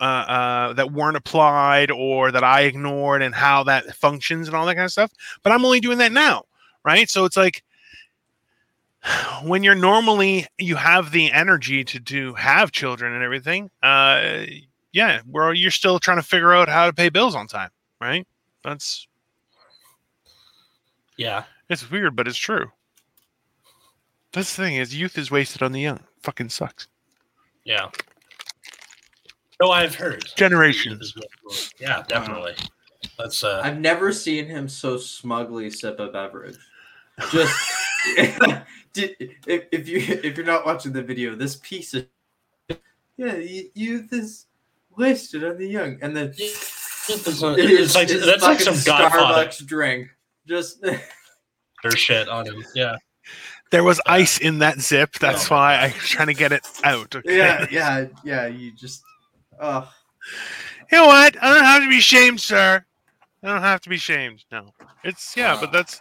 [0.00, 4.66] uh, uh, that weren't applied or that I ignored and how that functions and all
[4.66, 5.10] that kind of stuff.
[5.42, 6.44] But I'm only doing that now,
[6.84, 7.08] right?
[7.08, 7.62] So it's like
[9.42, 13.70] when you're normally you have the energy to do have children and everything.
[13.82, 14.44] Uh,
[14.92, 17.70] yeah, where you're still trying to figure out how to pay bills on time,
[18.00, 18.26] right?
[18.64, 19.06] That's
[21.16, 21.44] Yeah.
[21.68, 22.70] it's weird, but it's true.
[24.32, 26.00] That's the thing is youth is wasted on the young.
[26.22, 26.88] Fucking sucks.
[27.64, 27.88] Yeah.
[29.60, 30.24] No, I've heard.
[30.36, 31.14] Generations.
[31.80, 32.54] Yeah, definitely.
[33.18, 36.56] That's uh I've never seen him so smugly sip a beverage.
[37.30, 37.54] Just
[38.16, 38.62] if,
[39.46, 42.06] if you if you're not watching the video, this piece of
[43.16, 44.46] yeah, y- youth is
[44.96, 49.66] wasted on the young, and then it's, like it's that's like fucking some Godfather Starbucks
[49.66, 50.08] drink.
[50.46, 50.84] Just
[51.94, 52.64] shit on him.
[52.74, 52.96] Yeah.
[53.70, 55.14] There was ice in that zip.
[55.18, 57.14] That's Oh why I'm trying to get it out.
[57.16, 57.36] Okay?
[57.36, 58.46] yeah, yeah, yeah.
[58.46, 59.02] You just
[59.60, 59.92] oh
[60.92, 61.42] You know what?
[61.42, 62.84] I don't have to be shamed, sir.
[63.42, 64.44] I don't have to be shamed.
[64.50, 64.72] No.
[65.04, 66.00] It's yeah, but that's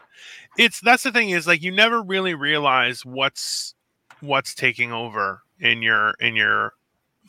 [0.58, 3.76] it's that's the thing is like you never really realize what's
[4.22, 6.74] what's taking over in your in your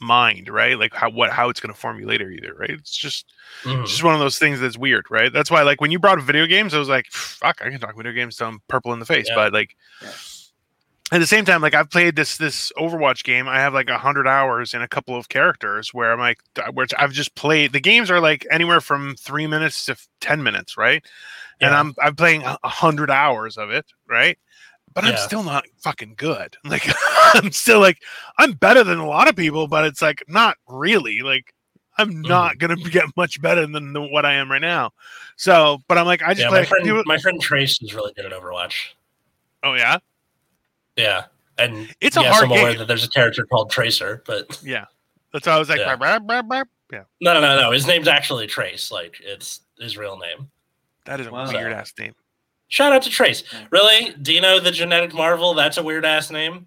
[0.00, 0.78] mind, right?
[0.78, 2.70] Like how what how it's going to form you later either, right?
[2.70, 3.26] It's just
[3.64, 4.06] it's just mm-hmm.
[4.06, 5.32] one of those things that's weird, right?
[5.32, 7.96] That's why like when you brought video games, I was like, fuck, I can talk
[7.96, 9.34] video games till I'm purple in the face, Yeah.
[9.34, 10.10] but like Yeah.
[11.12, 13.48] At the same time, like I've played this this Overwatch game.
[13.48, 16.38] I have like a hundred hours in a couple of characters where I'm like,
[16.72, 17.72] which I've just played.
[17.72, 21.04] The games are like anywhere from three minutes to ten minutes, right?
[21.60, 24.36] And I'm I'm playing a hundred hours of it, right?
[24.94, 26.56] But I'm still not fucking good.
[26.64, 26.88] Like
[27.34, 27.98] I'm still like
[28.38, 31.20] I'm better than a lot of people, but it's like not really.
[31.20, 31.54] Like
[31.98, 32.28] I'm Mm-hmm.
[32.28, 34.90] not gonna get much better than the, what I am right now.
[35.36, 36.60] So, but I'm like, I just Yeah, play.
[36.62, 38.94] my friend, my friend Trace is really good at Overwatch.
[39.62, 39.98] oh yeah,
[40.96, 41.24] Yeah,
[41.58, 42.78] and It's a yes, hard I'm aware game.
[42.78, 44.86] that there's a character called Tracer, but yeah.
[45.32, 45.96] That's why I was like, Yeah.
[45.96, 47.02] "Brr, brr, brr, brr." yeah.
[47.20, 47.70] no, no, no, no.
[47.72, 48.90] His name's actually Trace.
[48.90, 50.48] Like it's his real name.
[51.04, 51.50] That is a Wow.
[51.52, 52.14] weird ass name.
[52.68, 53.42] Shout out to Trace.
[53.52, 53.66] Yeah.
[53.70, 55.54] Really, Dino the genetic marvel?
[55.54, 56.66] That's a weird ass name.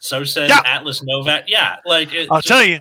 [0.00, 0.62] So said Yeah.
[0.64, 1.44] Atlas Novack.
[1.46, 2.80] Yeah, like it, I'll just- tell you.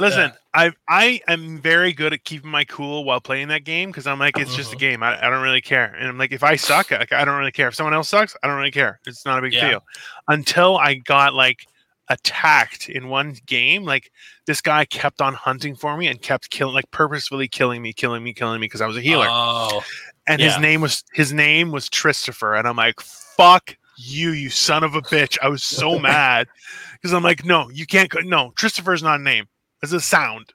[0.00, 0.36] Listen, Yeah.
[0.54, 4.18] I I am very good at keeping my cool while playing that game because I'm
[4.18, 4.80] like, it's just a Mhm.
[4.80, 5.02] game.
[5.02, 5.94] I, I don't really care.
[5.96, 7.68] And I'm like, if I suck, like, I don't really care.
[7.68, 8.98] If someone else sucks, I don't really care.
[9.06, 9.68] It's not a big Yeah.
[9.68, 9.86] deal.
[10.28, 11.66] Until I got like
[12.08, 14.10] attacked in one game, like
[14.46, 18.24] this guy kept on hunting for me and kept killing, like purposefully killing me, killing
[18.24, 19.28] me, killing me because I was a healer.
[19.28, 19.84] Oh,
[20.26, 24.82] and his name was his name was Christopher, and I'm like, fuck you, you son
[24.82, 25.38] of a bitch.
[25.42, 26.48] I was so mad
[26.94, 28.08] because I'm like, no, you can't.
[28.10, 29.46] go No, Christopher's not a name.
[29.82, 30.52] It's a sound.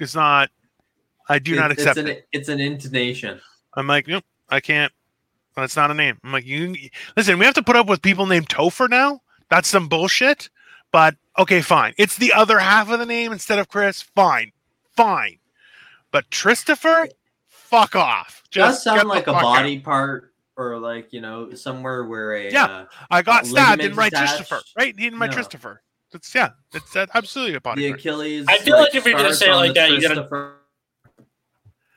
[0.00, 0.50] It's not.
[1.28, 2.16] I do not accept it's it.
[2.18, 3.40] an, It's an intonation.
[3.74, 4.92] I'm like, nope, I can't.
[5.56, 6.18] That's not a name.
[6.24, 6.74] I'm like, you
[7.16, 7.38] listen.
[7.38, 9.20] We have to put up with people named Topher now.
[9.50, 10.48] That's some bullshit.
[10.92, 11.94] But okay, fine.
[11.98, 14.00] It's the other half of the name instead of Chris.
[14.02, 14.52] Fine,
[14.96, 15.38] fine.
[16.12, 17.08] but Christopher,
[17.48, 18.42] fuck off.
[18.50, 19.42] does Just sound like a fuck out.
[19.42, 22.64] body part or like you know somewhere where a Yeah.
[22.64, 24.08] uh, I got stabbed in my.
[24.10, 25.32] Christopher, right in my No.
[25.32, 25.82] Christopher.
[26.14, 28.00] It's yeah, it's uh, absolutely a body the part.
[28.00, 28.46] Achilles.
[28.48, 30.54] I feel like if you're gonna say it like the that, you gotta-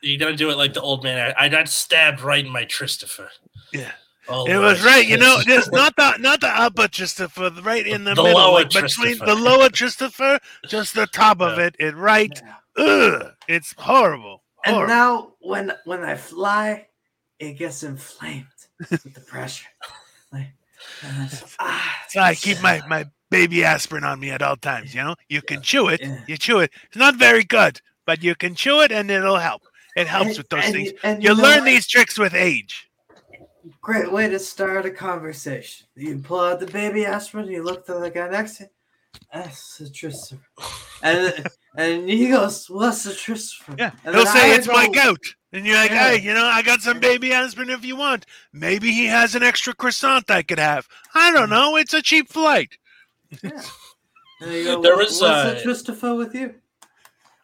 [0.01, 1.33] You gotta do it like the old man.
[1.37, 3.29] I, I got stabbed right in my Christopher.
[3.71, 3.91] Yeah.
[4.27, 4.63] Oh, It Lord.
[4.63, 8.23] was right, you know, just not the not the upper Christopher, right in the, The
[8.23, 11.65] middle, lower like between the lower Christopher, just the top of Yeah.
[11.65, 12.41] it, and right.
[12.77, 14.43] Ugh, it's horrible.
[14.65, 14.93] And horrible.
[14.93, 16.87] now when when I fly,
[17.39, 18.45] it gets inflamed
[18.89, 19.67] with the pressure.
[20.31, 20.53] Like,
[21.03, 24.93] and it's- ah, So I keep my, my baby aspirin on me at all times,
[24.93, 25.15] you know?
[25.29, 26.01] You can chew it.
[26.01, 26.19] Yeah.
[26.27, 26.71] You chew it.
[26.83, 29.63] It's not very good, but you can chew it and it'll help.
[29.95, 30.89] It helps and- with those and things.
[30.91, 31.65] you- and You know learn what?
[31.65, 32.87] these tricks with age.
[33.81, 35.87] Great way to start a conversation.
[35.95, 38.69] You pull out the baby aspirin, you look to the guy next to you.
[39.33, 40.41] That's the Christopher.
[41.03, 43.75] And and he goes, What's the Christopher?
[43.77, 43.91] Yeah.
[44.05, 45.35] And He'll say I it's my go, goat.
[45.53, 46.11] And you're like, Yeah.
[46.11, 48.25] hey, you know, I got some baby aspirin if you want.
[48.53, 50.87] Maybe he has an extra croissant I could have.
[51.13, 51.51] I don't mm.
[51.51, 51.75] know.
[51.75, 52.77] It's a cheap flight.
[53.43, 53.61] Yeah.
[54.41, 56.55] And you go, There "What- was, What's uh, the Christopher with you?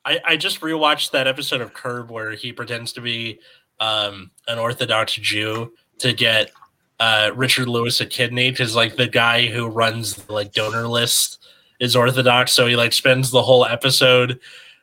[0.04, 3.40] I, I just rewatched that episode of Curb where he pretends to be
[3.80, 6.50] um, an Orthodox Jew to get
[7.00, 11.46] uh, Richard Lewis a kidney because like the guy who runs the like donor list
[11.80, 14.40] is Orthodox, so he like spends the whole episode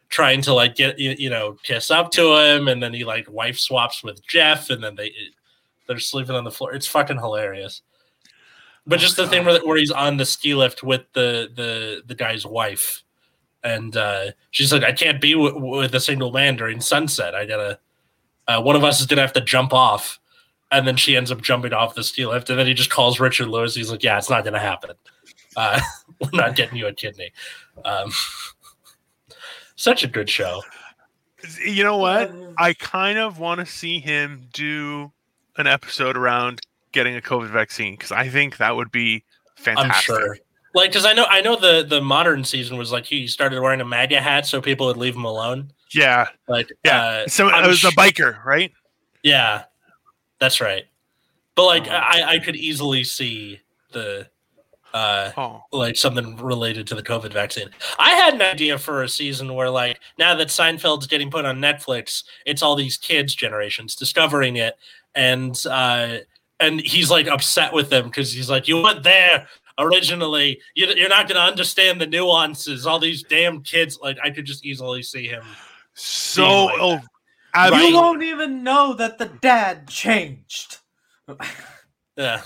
[0.09, 3.28] trying to like get you, you know kiss up to him, and then he like
[3.28, 5.12] wife swaps with Jeff, and then they
[5.88, 6.72] they're sleeping on the floor.
[6.74, 7.82] It's fucking hilarious.
[8.87, 12.14] But just the thing where, where he's on the ski lift with the the the
[12.14, 13.03] guy's wife,
[13.62, 17.35] and uh, she's like, "I can't be w- with a single man during sunset.
[17.35, 17.78] I gotta.
[18.47, 20.20] Uh, one of us is gonna have to jump off."
[20.70, 23.20] And then she ends up jumping off the ski lift, and then he just calls
[23.20, 23.74] Richard Lewis.
[23.74, 24.91] He's like, "Yeah, it's not gonna happen.
[25.57, 25.80] Uh,
[26.20, 27.32] we're not getting you a kidney."
[27.87, 28.12] Um,
[29.76, 30.62] such a good show.
[31.64, 32.35] You know what?
[32.59, 35.12] I kind of want to see him do
[35.57, 36.61] an episode around
[36.95, 39.24] getting a COVID vaccine because I think that would be
[39.57, 40.14] fantastic.
[40.14, 40.38] I'm sure.
[40.74, 43.80] Like, because I know, I know the the modern season was like he started wearing
[43.80, 45.70] a MAGA hat so people would leave him alone.
[45.92, 47.01] Yeah, Like, yeah.
[47.01, 48.72] uh, so I'm it was a biker, right?
[49.22, 49.64] Yeah,
[50.40, 50.84] that's right.
[51.55, 51.92] But like, Oh.
[51.92, 53.61] I I could easily see
[53.92, 54.28] the
[54.92, 57.68] uh Oh, like something related to the COVID vaccine.
[57.99, 61.59] I had an idea for a season where like now that Seinfeld's getting put on
[61.59, 64.76] Netflix, it's all these kids generations discovering it,
[65.14, 66.18] and uh
[66.66, 69.46] and he's like upset with them because he's like, you weren't there
[69.78, 70.60] originally.
[70.74, 72.86] You, you're not going to understand the nuances.
[72.86, 73.98] All these damn kids.
[74.02, 75.44] Like I could just easily see him.
[75.94, 77.66] so like oh, Right.
[77.68, 77.88] absolutely.
[77.90, 80.78] You won't even know that the dad changed.
[82.16, 82.42] Yeah.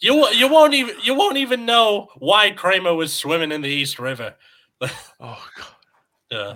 [0.00, 3.98] You you won't even you won't even know why Kramer was swimming in the East
[3.98, 4.34] River.
[4.80, 5.66] Oh god,
[6.30, 6.54] Yeah.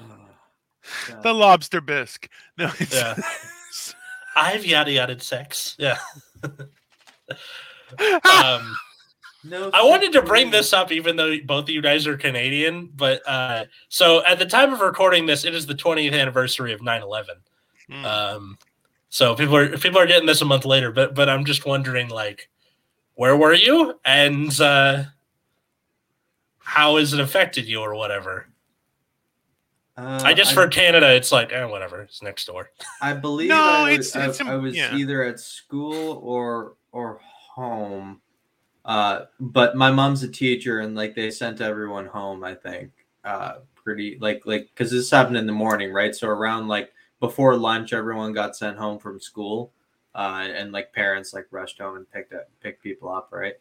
[1.23, 2.31] the lobster bisque.
[2.57, 3.15] No, it's, Yeah.
[4.37, 5.75] I've yada yada sex.
[5.79, 5.99] Yeah.
[6.45, 6.53] um,
[9.45, 12.91] no, I wanted to bring this up, even though both of you guys are Canadian.
[12.95, 16.83] But uh, so at the time of recording this, it is the 20th anniversary of
[16.83, 17.37] 9 11.
[17.91, 18.05] Mm.
[18.05, 18.59] Um,
[19.09, 22.09] so people are people are getting this a month later, but but I'm just wondering,
[22.09, 22.49] like,
[23.15, 25.05] where were you, and uh,
[26.59, 28.47] how has it affected you, or whatever?
[30.03, 32.71] Uh, I guess for Canada, it's like, eh, whatever, it's next door.
[33.01, 34.95] I believe No, I was, it's- it's I, im- I was yeah.
[34.97, 37.21] either at school or or
[37.55, 38.21] home.
[38.85, 42.43] Uh, but my mom's a teacher, and like they sent everyone home.
[42.43, 42.91] I think
[43.25, 46.15] uh, pretty like like because this happened in the morning, right?
[46.15, 49.73] So around like before lunch, everyone got sent home from school,
[50.17, 53.55] uh, and like parents like rushed home and picked up picked people up, right?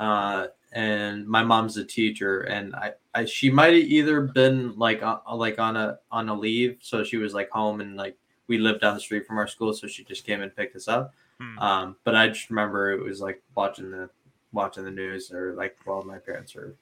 [0.00, 5.02] Uh, and my mom's a teacher, and I, I she might have either been like
[5.02, 8.18] uh, like on a on a leave, so she was like home and like
[8.48, 10.88] we lived down the street from our school, so she just came and picked us
[10.88, 11.14] up.
[11.40, 11.58] Hmm.
[11.58, 14.10] Um, but I just remember it was like watching the
[14.52, 16.74] watching the news or like while my parents are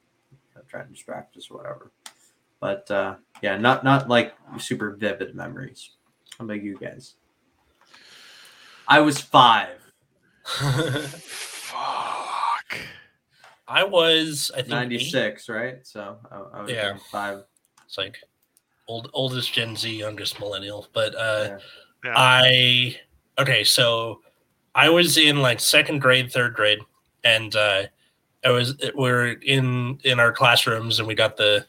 [0.69, 1.91] trying to distract us or whatever.
[2.61, 5.91] But uh, yeah, not not like super vivid memories.
[6.39, 7.15] How about you guys?
[8.89, 9.79] I was five.
[11.13, 11.83] Fuck.
[13.69, 15.13] I was, I think, eight.
[15.13, 15.87] 96, right?
[15.87, 16.97] So I, I was Yeah.
[17.11, 17.45] five.
[17.87, 18.17] It's like
[18.89, 20.89] old oldest Gen Z, youngest millennial.
[20.93, 21.59] But uh, Yeah.
[22.05, 22.13] Yeah.
[22.17, 22.97] I
[23.39, 24.21] okay, so
[24.75, 26.81] I was in like second grade, third grade,
[27.23, 27.85] and uh,
[28.45, 31.65] I was we were in in our classrooms, and we got the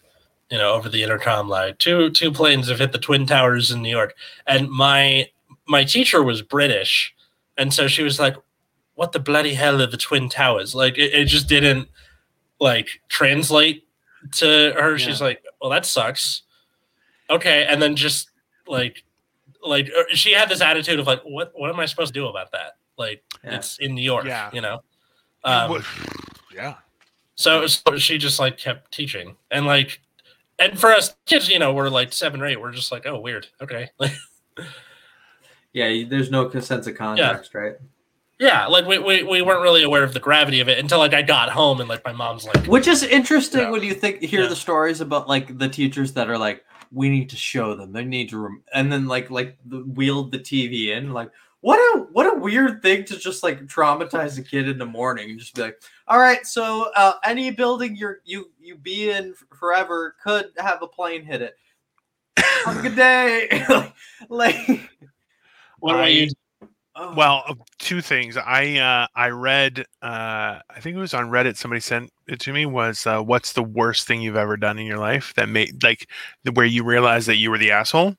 [0.49, 3.81] you know over the intercom like two two planes have hit the twin towers in
[3.83, 4.15] New York,
[4.47, 5.29] and my
[5.67, 7.13] my teacher was British,
[7.57, 8.35] and so she was like,
[8.95, 11.87] "What the bloody hell are the twin towers?" Like it, it just didn't
[12.59, 13.87] like translate
[14.33, 14.97] to her.
[14.97, 16.43] She's like, "Well, that sucks."
[17.29, 18.29] Okay, and then just
[18.67, 19.03] like
[19.65, 22.27] like er, she had this attitude of like what what am I supposed to do
[22.27, 22.77] about that?
[22.97, 23.55] Like Yeah.
[23.55, 24.49] it's in New York, Yeah.
[24.53, 24.81] you know.
[25.43, 25.83] Um,
[26.53, 26.75] yeah.
[27.35, 29.99] so, so she just like kept teaching and like
[30.59, 33.19] and for us kids, you know, we're like seven or eight, we're just like, oh
[33.19, 33.47] weird.
[33.61, 33.89] Okay.
[35.73, 37.73] Yeah, there's no sense of context, right?
[38.43, 41.13] Yeah, like we, we, we weren't really aware of the gravity of it until like
[41.13, 43.69] I got home and like my mom's like Which is interesting Yeah.
[43.69, 44.49] when you think hear Yeah.
[44.49, 48.03] the stories about like the teachers that are like, we need to show them, they
[48.03, 51.31] need to, rem-, and then like like the, wheeled the TV in, like
[51.61, 55.29] what a what a weird thing to just like traumatize a kid in the morning
[55.31, 59.33] and just be like, all right, so uh, any building you're you you be in
[59.57, 61.55] forever could have a plane hit it.
[62.65, 63.65] Have a good day.
[64.29, 64.57] like,
[65.79, 66.27] what about you?
[66.95, 67.13] Oh.
[67.15, 68.37] Well, two things.
[68.37, 69.85] I uh, I read.
[70.01, 71.57] Uh, I think it was on Reddit.
[71.57, 72.65] Somebody sent it to me.
[72.65, 76.09] Was uh, what's the worst thing you've ever done in your life that made like
[76.43, 78.15] the, where you realized that you were the asshole?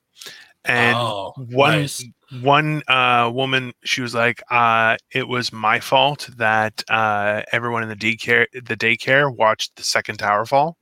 [0.67, 2.03] And oh, one nice.
[2.41, 7.89] one uh, woman, she was like, uh, "It was my fault that uh, everyone in
[7.89, 10.77] the daycare the daycare watched the second tower fall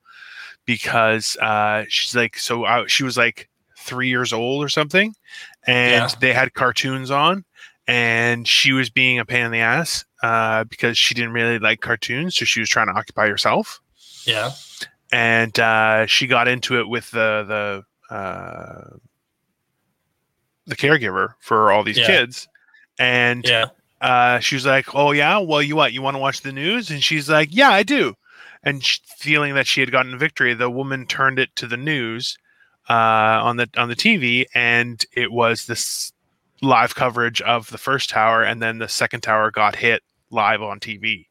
[0.65, 5.13] because uh, she's like, so I, she was like three years old or something,
[5.67, 6.17] and Yeah.
[6.21, 7.43] they had cartoons on,
[7.87, 11.81] and she was being a pain in the ass uh, because she didn't really like
[11.81, 13.81] cartoons, so she was trying to occupy herself,
[14.25, 14.51] yeah.
[15.11, 18.97] and uh, she got into it with the the uh,
[20.65, 22.05] the caregiver for all these Yeah.
[22.07, 22.47] kids,
[22.97, 23.65] and Yeah.
[24.01, 25.91] uh, she was like, "Oh yeah, well you what?
[25.93, 28.15] You want to watch the news?" And she's like, "Yeah, I do."
[28.63, 31.75] And sh- feeling that she had gotten a victory, the woman turned it to the
[31.75, 32.37] news
[32.89, 36.12] uh, on the on the TV, and it was this
[36.63, 40.01] live coverage of the first tower, and then the second tower got hit
[40.31, 41.27] live on TV.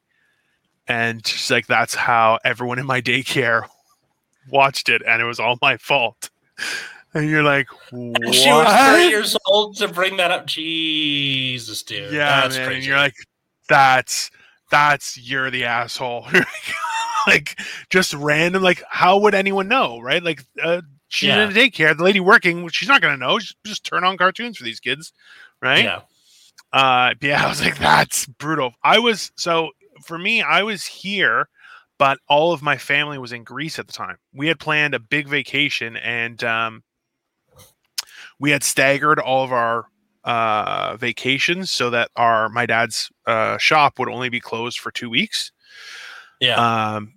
[0.86, 3.66] And she's like, "That's how everyone in my daycare
[4.50, 6.30] watched it, and it was all my fault."
[7.14, 10.46] And you're like, "What?" She was three years old to bring that up.
[10.46, 12.10] Jesus, dude.
[12.10, 12.72] Yeah, That's man.
[12.72, 13.12] And you're like,
[13.68, 14.30] that's
[14.70, 16.26] that's you're the asshole.
[17.26, 17.60] like
[17.90, 18.62] just random.
[18.62, 20.22] Like, how would anyone know, right?
[20.22, 20.80] Like, uh,
[21.12, 21.44] she's Yeah.
[21.44, 21.96] in a daycare.
[21.96, 23.38] The lady working, she's not gonna know.
[23.38, 25.12] Just, just turn on cartoons for these kids,
[25.60, 25.84] right?
[25.84, 26.00] yeah.
[26.72, 28.72] Uh, yeah, I was like, that's brutal.
[28.82, 29.70] I was so
[30.04, 31.48] for me, I was here,
[31.98, 34.16] but all of my family was in Greece at the time.
[34.34, 36.82] We had planned a big vacation, and um,
[38.40, 39.84] we had staggered all of our
[40.24, 45.10] uh, vacations so that our my dad's uh, shop would only be closed for two
[45.10, 45.52] weeks.
[46.40, 46.56] Yeah.
[46.56, 47.14] Um,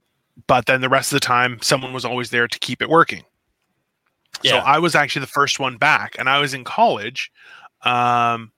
[0.47, 3.23] but then the rest of the time, someone was always there to keep it working.
[4.43, 7.31] So I was actually the first one back, and I was in college.
[7.81, 8.51] Um,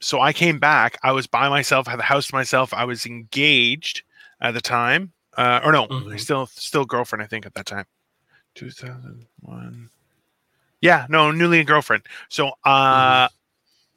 [0.00, 0.98] so I came back.
[1.02, 2.72] I was by myself, had the house to myself.
[2.72, 4.02] I was engaged
[4.40, 6.18] at the time, uh, or no, Mhm.
[6.18, 7.22] still still girlfriend.
[7.22, 7.84] I think at that time,
[8.54, 9.90] two thousand one.
[10.80, 12.04] Yeah, no, newly a girlfriend.
[12.30, 13.28] So uh,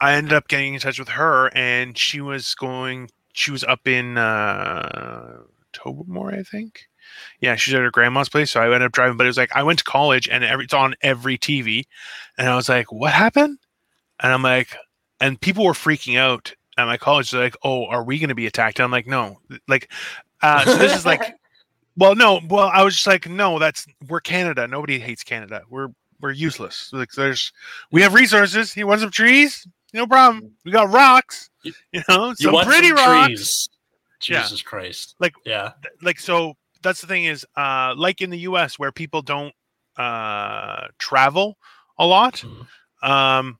[0.01, 3.09] I ended up getting in touch with her, and she was going.
[3.31, 6.88] She was up in uh, Tobermory, I think.
[7.39, 8.51] Yeah, she's at her grandma's place.
[8.51, 10.66] So I ended up driving, but it was like I went to college, and every,
[10.66, 11.86] it's on every TV,
[12.38, 13.60] and I was like, "What happened?"
[14.20, 14.76] And I'm like,
[15.20, 17.32] and people were freaking out at my college.
[17.32, 19.91] They're like, "Oh, are we going to be attacked?" And I'm like, "No." Like,
[20.41, 21.36] uh, so this is like,
[21.97, 22.39] well, no.
[22.49, 23.60] Well, I was just like, no.
[23.60, 24.68] That's we're Canada.
[24.68, 25.62] Nobody hates Canada.
[25.70, 25.89] We're
[26.22, 26.89] we're useless.
[26.93, 27.51] Like, there's
[27.91, 28.76] we have resources.
[28.76, 29.68] You want some trees?
[29.93, 30.51] No problem.
[30.66, 31.49] We got rocks.
[31.64, 31.74] You
[32.10, 33.28] know, you some pretty some rocks.
[33.28, 33.70] trees.
[34.28, 34.41] Yeah.
[34.43, 35.16] Jesus Christ.
[35.20, 35.74] Like- yeah.
[36.01, 39.53] like so that's the thing is uh like in the US where people don't
[39.97, 41.57] uh travel
[41.97, 43.07] a lot Mhm.
[43.07, 43.59] um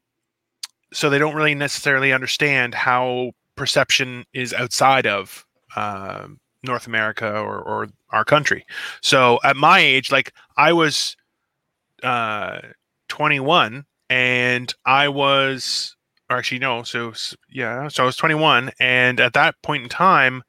[0.94, 5.46] so they don't really necessarily understand how perception is outside of
[5.76, 8.66] um North America or, or our country.
[9.02, 11.18] So at my age, like I was
[12.04, 12.60] uh
[13.10, 15.96] 21 and I was
[16.30, 17.14] or actually no, so
[17.50, 20.44] yeah, so I was 21 and at that point in time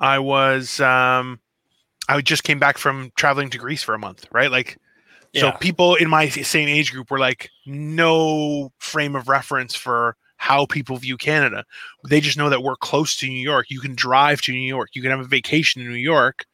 [0.00, 1.40] I was um
[2.08, 4.50] I just came back from traveling to Greece for a month, right?
[4.50, 4.78] Like
[5.34, 10.66] so people in my same age group were like no frame of reference for how
[10.66, 11.64] people view Canada.
[12.08, 13.66] They just know that we're close to New York.
[13.68, 14.90] You can drive to New York.
[14.94, 16.46] You can have a vacation in New York.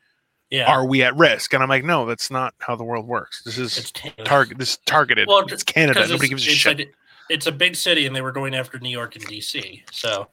[0.51, 0.71] Yeah.
[0.71, 1.55] Are we at risk?
[1.55, 3.43] And I'm like, no, that's not how the world works.
[3.45, 3.93] This is
[4.25, 4.59] target.
[4.59, 5.27] This is targeted.
[5.29, 6.01] Well, it's Canada.
[6.01, 6.79] Nobody it's- gives a shit.
[6.79, 6.95] like-
[7.31, 9.83] it's a big city, and they were going after New York and DC.
[9.91, 10.29] So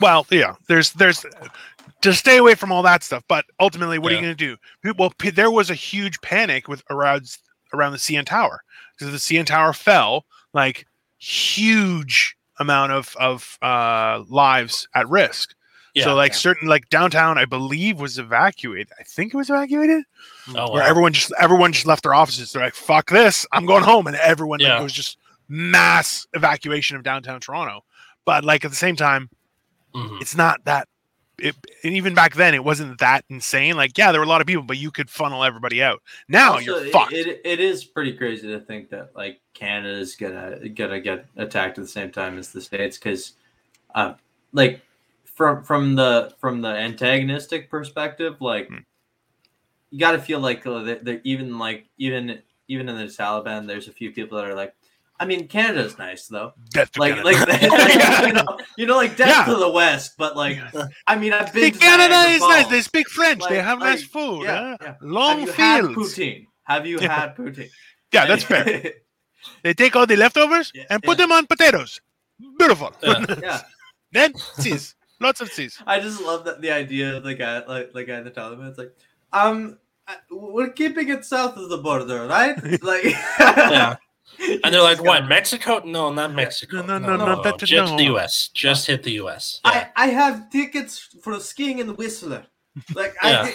[0.00, 1.24] Well, yeah, there's there's
[2.02, 3.24] to stay away from all that stuff.
[3.28, 4.92] But ultimately, what are you going to do?
[4.98, 7.36] Well, pe- there was a huge panic with around
[7.72, 8.62] around the CN Tower
[8.98, 10.86] because the CN Tower fell, like
[11.18, 15.54] huge amount of of uh, lives at risk.
[15.94, 16.04] yeah.
[16.04, 16.38] so like yeah.
[16.38, 18.92] certain like downtown, I believe was evacuated.
[18.98, 20.04] I think it was evacuated
[20.54, 20.88] oh, where wow.
[20.88, 22.52] everyone just everyone just left their offices.
[22.52, 24.82] They're like, "Fuck this, I'm going home," and everyone like, Yeah.
[24.82, 25.18] was just
[25.48, 27.84] mass evacuation of downtown Toronto.
[28.24, 29.30] But like at the same time,
[29.94, 30.20] Mhm.
[30.20, 30.88] it's not that.
[31.38, 33.74] It, and even back then, it wasn't that insane.
[33.74, 36.02] Like, yeah, there were a lot of people, but you could funnel everybody out.
[36.28, 37.14] Now Also, you're fucked.
[37.14, 41.84] It, it is pretty crazy to think that like Canada's gonna gonna get attacked at
[41.84, 43.34] the same time as the states because,
[43.94, 44.16] um,
[44.52, 44.82] like
[45.24, 48.78] from from the from the antagonistic perspective, like Hmm.
[49.90, 53.66] you got to feel like uh, they they're even like even even in the Taliban,
[53.66, 54.74] there's a few people that are like,
[55.20, 56.54] I mean, Canada's nice though.
[56.70, 57.30] Death to Like, Canada.
[57.30, 59.44] like, like, you know, you know, like death Yeah.
[59.52, 60.58] to the west, but like,
[61.06, 62.66] I mean, I've been to Canada Niagara is nice.
[62.68, 63.42] They speak French.
[63.48, 64.44] they Like- have nice food.
[64.44, 64.76] yeah, huh?
[64.80, 64.94] yeah.
[65.02, 65.96] Long Have you had fields.
[66.18, 66.46] poutine?
[66.64, 67.20] Have you Yeah.
[67.20, 67.70] had poutine?
[68.12, 68.64] Yeah, that's fair.
[69.62, 71.24] They take all the leftovers Yeah, and put yeah.
[71.26, 72.00] them on potatoes.
[72.58, 72.92] Beautiful.
[73.02, 73.24] Yeah.
[73.42, 73.60] yeah,
[74.12, 74.94] then cheese.
[75.20, 75.76] Lots of cheese.
[75.86, 78.68] I just love that the idea of the guy, like the guy in the Taliban.
[78.70, 78.92] It's like,
[79.32, 79.78] um,
[80.30, 82.56] we're keeping it south of the border, right?
[82.82, 83.96] Like, Yeah.
[84.38, 85.28] And they're like, what?
[85.28, 85.82] Mexico?
[85.84, 86.82] No, not Mexico.
[86.82, 87.96] No, no, no, no, that- just no.
[87.98, 88.48] the U.S.
[88.54, 89.60] Just hit the U.S.
[89.64, 89.88] Yeah.
[89.96, 92.46] I, I have tickets for skiing in Whistler.
[92.94, 93.50] Like, Yeah.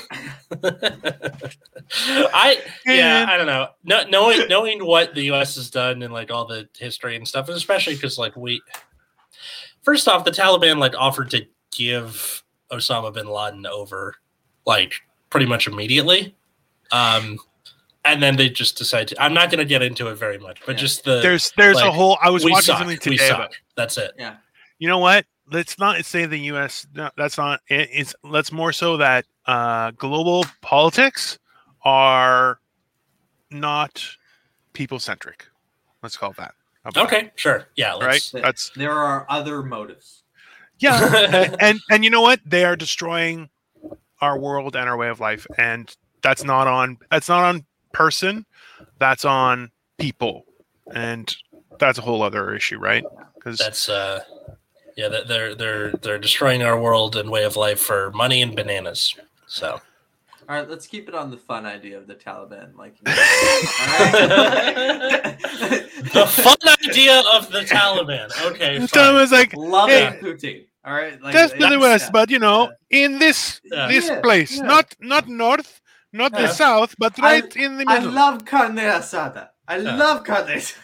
[0.61, 3.69] I, I yeah, I don't know.
[3.83, 5.55] No, knowing knowing what the U.S.
[5.55, 8.61] has done and like all the history and stuff, especially because like we,
[9.83, 14.15] first off, the Taliban like offered to give Osama bin Laden over,
[14.65, 14.93] like
[15.29, 16.35] pretty much immediately,
[16.91, 17.37] um,
[18.05, 20.59] and then they just decide To, I'm not going to get into it very much,
[20.65, 20.81] but Yeah.
[20.81, 22.17] just the There's there's a whole.
[22.21, 22.77] I was we watching suck.
[22.79, 23.37] something we today suck.
[23.39, 23.55] about.
[23.75, 24.11] That's it.
[24.17, 24.35] yeah,
[24.79, 25.25] You know what?
[25.51, 26.87] Let's not say the U.S.
[26.95, 27.61] No, that's not.
[27.69, 31.37] It, it's let's more so that uh, global politics
[31.83, 32.59] are
[33.51, 34.03] not
[34.73, 35.45] people centric.
[36.01, 36.53] Let's call it that.
[36.83, 37.67] How about Okay, sure.
[37.75, 38.05] Yeah, that?
[38.05, 38.11] Right.
[38.11, 40.23] let's, That's there are other motives.
[40.79, 41.55] yeah.
[41.59, 42.39] and and you know what?
[42.45, 43.49] They are destroying
[44.21, 46.97] our world and our way of life, and that's not on.
[47.11, 47.65] That's not on
[47.95, 48.45] person.
[48.99, 50.45] That's on people,
[50.93, 51.33] and
[51.79, 53.03] that's a whole other issue, right?
[53.35, 54.23] Because That's uh,
[54.97, 59.15] yeah, they're they're they're destroying our world and way of life for money and bananas.
[59.47, 59.81] So
[60.49, 62.75] All right, let's keep it on the fun idea of the Taliban.
[62.77, 65.37] Like, you know, all right?
[66.13, 68.29] the fun idea of the Taliban.
[68.51, 69.03] Okay, the fine.
[69.03, 70.19] time was like, loving Hey.
[70.21, 70.65] Putin.
[70.85, 72.11] All right, like that's to the west, yeah.
[72.11, 73.87] but you know, in this Yeah.
[73.87, 74.63] this Yeah, place, yeah.
[74.63, 75.81] not not north,
[76.15, 78.09] not the south, but I- right in the middle.
[78.09, 79.49] I love carne asada.
[79.67, 79.95] I Yeah.
[79.95, 80.47] love carne.
[80.47, 80.75] asada.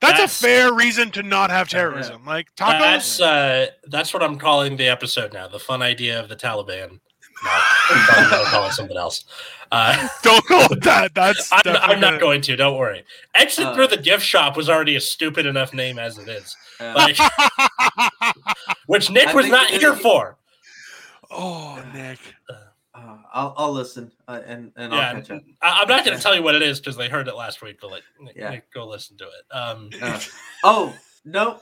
[0.00, 2.24] that's, That's- a fair reason to not have terrorism.
[2.26, 2.78] Like tacos.
[2.80, 5.48] That's uh, that's what I'm calling the episode now.
[5.48, 7.00] The fun idea of the Taliban.
[7.44, 7.50] No,
[7.90, 9.24] I'm probably gonna call it something else.
[9.72, 11.14] Uh, Don't call it that.
[11.14, 13.04] That's I'm, definitely I'm not gonna- Don't worry.
[13.34, 16.54] Exit Uh, through the gift shop was already a stupid enough name as it is,
[16.80, 17.16] Uh, like
[18.86, 20.36] which Nick I was not it- here for.
[21.30, 22.18] oh, Nick.
[23.34, 25.42] I'll I'll listen uh, and and Yeah, I'll catch up.
[25.60, 27.60] I, I'm not going to tell you what it is because they heard it last
[27.62, 27.78] week.
[27.80, 28.02] But like,
[28.34, 28.50] Yeah.
[28.50, 29.54] Nick, go listen to it.
[29.54, 30.20] Um, Uh,
[30.62, 31.60] oh no,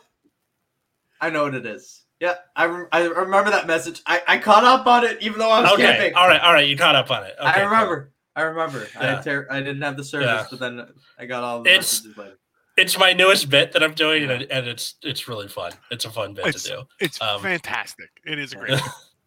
[1.21, 2.05] I know what it is.
[2.21, 4.01] Yeah, I, rem- I remember that message.
[4.07, 6.15] I, I caught up on it even though I was okay, camping.
[6.15, 6.69] all right, all right.
[6.69, 7.35] You caught up on it.
[7.41, 7.65] Okay, I cool.
[7.65, 8.13] remember.
[8.37, 8.87] I remember.
[8.97, 9.15] I, Yeah.
[9.17, 10.47] had ter- I didn't have the service, Yeah.
[10.49, 10.87] but then
[11.19, 12.39] I got all the It's- messages later.
[12.79, 15.73] It's my newest bit that I'm doing, and, and it's it's really fun.
[15.91, 16.83] It's a fun bit It's- to do.
[17.01, 18.09] It's Um, fantastic.
[18.25, 18.81] It is a great,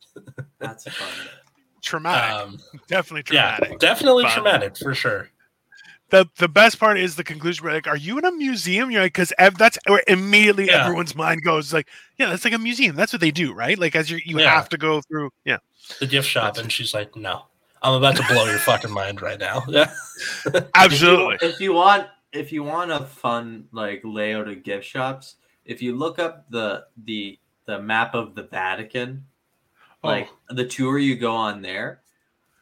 [0.59, 1.07] That's fun.
[1.85, 3.79] Traumatic, Um, definitely yeah, traumatic.
[3.79, 4.31] definitely Fun.
[4.33, 5.29] traumatic for sure.
[6.09, 7.63] the the best part is the conclusion.
[7.65, 8.91] Where like, are you in a museum?
[8.91, 10.83] You're like, because that's where immediately Yeah.
[10.85, 12.95] everyone's mind goes like, yeah, that's like a museum.
[12.95, 13.77] That's what they do, right?
[13.79, 14.53] Like as you you Yeah.
[14.53, 15.31] have to go through.
[15.45, 15.57] Yeah,
[15.99, 17.45] The gift shop, and she's like, "No,
[17.81, 19.91] I'm about to blow your fucking mind right now." Yeah,
[20.75, 21.35] absolutely.
[21.35, 25.35] If you, if you want, if you want a fun like layout of gift shops,
[25.65, 29.25] if you look up the the the map of the Vatican,
[30.05, 32.01] like the tour you go on there,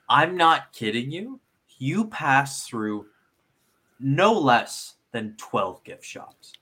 [0.10, 1.40] I'm not kidding you.
[1.78, 3.08] You pass through
[4.00, 6.54] no less than twelve gift shops.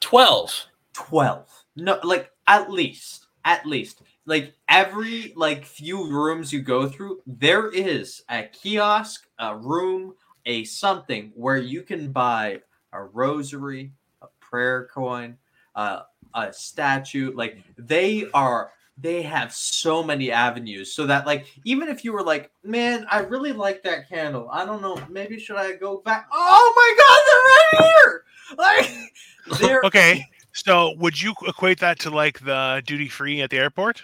[0.00, 0.52] twelve.
[0.98, 7.20] 12 no like at least at least like every like few rooms you go through
[7.24, 10.12] there is a kiosk a room
[10.46, 12.60] a something where you can buy
[12.92, 15.36] a rosary a prayer coin
[15.76, 16.00] uh,
[16.34, 22.04] a statue like they are they have so many avenues so that like even if
[22.04, 25.72] you were like man i really like that candle i don't know maybe should i
[25.72, 28.24] go back oh my god they're right here
[28.58, 33.58] like they're Okay, so would you equate that to like the duty free at the
[33.58, 34.02] airport?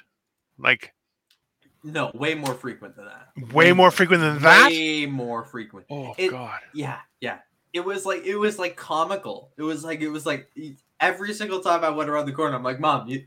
[0.58, 0.92] Like
[1.82, 3.52] No, way more frequent than that.
[3.52, 4.68] way more frequent than that?
[4.70, 5.86] Way more frequent.
[5.90, 6.60] Oh It- god.
[6.72, 7.38] Yeah, yeah.
[7.72, 9.50] It was like it was like comical.
[9.56, 10.48] It was like it was like
[11.00, 13.26] every single time I went around the corner, I'm like, "Mom, you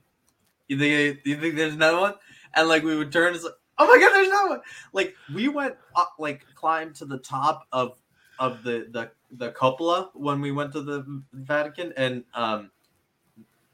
[0.68, 2.14] you think you think there's another one?"
[2.54, 4.62] And like we would turn, it's like, "Oh my god, there's another one!"
[4.94, 8.00] Like we went up, like climbed to the top of
[8.40, 12.72] of the the the cupola when we went to the Vatican, and um,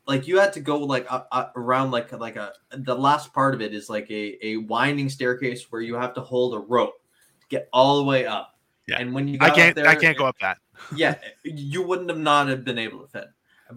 [0.08, 3.54] like you had to go like uh, uh, around like like a the last part
[3.54, 7.02] of it is like a a winding staircase where you have to hold a rope
[7.42, 8.58] to get all the way up.
[8.88, 9.00] Yeah.
[9.00, 9.76] And when you I can't.
[9.76, 10.58] there, I can't go up that.
[10.96, 13.28] yeah, you wouldn't have not have been able to fit.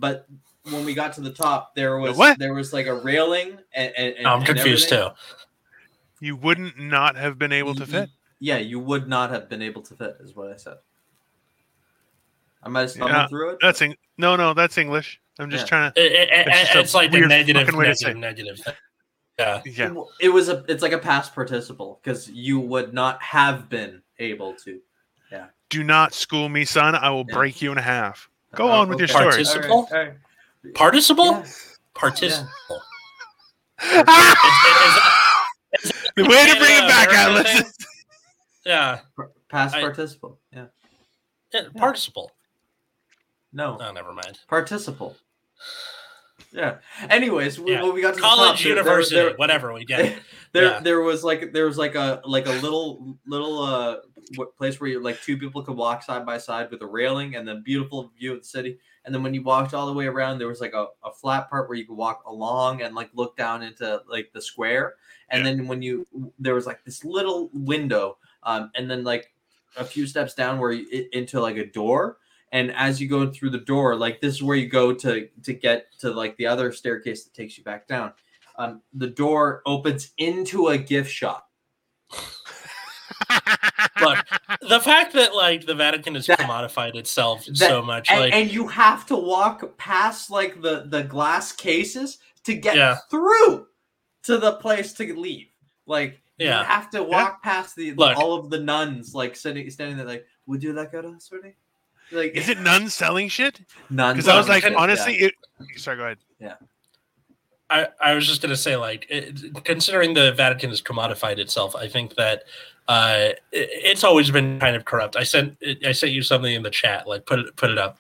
[0.01, 0.27] But
[0.71, 2.39] when we got to the top, there was what?
[2.39, 5.15] there was like a railing and, and, and I'm confused everything.
[6.21, 6.27] too.
[6.27, 8.09] You wouldn't not have been able to fit.
[8.41, 10.77] Yeah, you would not have been able to fit, is what I said.
[12.63, 13.59] I might have stumbled Yeah, through it.
[13.63, 14.55] That's Eng- no, no.
[14.55, 15.21] That's English.
[15.39, 15.69] I'm just Yeah.
[15.69, 16.01] trying to.
[16.05, 18.77] It, it, it- It's it's like the weird negative, fucking way to say negative, negative.
[19.39, 19.61] Yeah.
[19.67, 19.95] Yeah.
[20.21, 24.55] It was a it's like a past participle because you would not have been able
[24.65, 24.81] to.
[25.31, 25.47] Yeah.
[25.69, 26.95] Do not school me, son.
[26.95, 27.35] I will Yeah.
[27.37, 28.31] break you in half.
[28.55, 29.25] Go on with your story.
[29.27, 29.71] Participle?
[29.71, 30.05] All right, all
[30.65, 30.75] right.
[30.75, 31.25] Participle?
[31.27, 31.47] Yeah.
[31.95, 32.83] Participle.
[33.79, 34.05] the
[36.17, 37.53] way to bring it back, America Atlas.
[37.53, 37.65] thing?
[38.65, 38.99] Yeah.
[39.15, 40.39] Par- Past I- participle.
[40.53, 40.67] Yeah.
[41.53, 41.63] yeah.
[41.77, 42.33] Participle.
[43.53, 43.79] No.
[43.81, 44.39] Oh, never mind.
[44.49, 45.17] Participle.
[46.53, 46.77] Yeah.
[47.11, 47.83] Anyways, we, Yeah.
[47.83, 50.19] when we got to College, the top, there- there- university, there- whatever we get.
[50.57, 50.81] there Yeah.
[50.81, 53.97] there was like there was like a like a little little uh
[54.59, 57.47] place where you like two people could walk side by side with a railing and
[57.47, 60.39] then beautiful view of the city and then when you walked all the way around
[60.39, 63.37] there was like a, a flat part where you could walk along and like look
[63.37, 64.95] down into like the square
[65.31, 65.51] and Yeah.
[65.55, 66.07] then when you
[66.39, 69.33] there was like this little window um and then like
[69.77, 72.17] a few steps down where you into like a door
[72.53, 75.53] and as you go through the door like this is where you go to to
[75.53, 78.13] get to like the other staircase that takes you back down
[78.59, 81.49] um, the door opens into a gift shop.
[84.01, 84.19] Look,
[84.69, 88.33] the fact that like the Vatican has That- commodified itself that- so much, And, like
[88.35, 92.97] and you have to walk past like the the glass cases to get Yeah.
[93.11, 93.67] through
[94.25, 95.49] to the place to leave.
[95.87, 96.61] Like Yeah.
[96.61, 98.17] you have to walk past the Look.
[98.17, 101.57] all of the nuns like sitting standing there like, would you like a sweetie?
[102.13, 103.61] Like Is it nuns selling shit?
[103.91, 104.17] nuns?
[104.17, 105.35] Because I was like, Can- honestly, it.
[105.77, 106.59] Sorry, go ahead.
[107.69, 111.89] I, I was just gonna say, like, it, considering the Vatican has commodified itself, I
[111.89, 112.45] think that
[112.89, 115.17] uh, it, it's always been kind of corrupt.
[115.17, 117.99] I sent I sent you something in the chat, like put it put it up.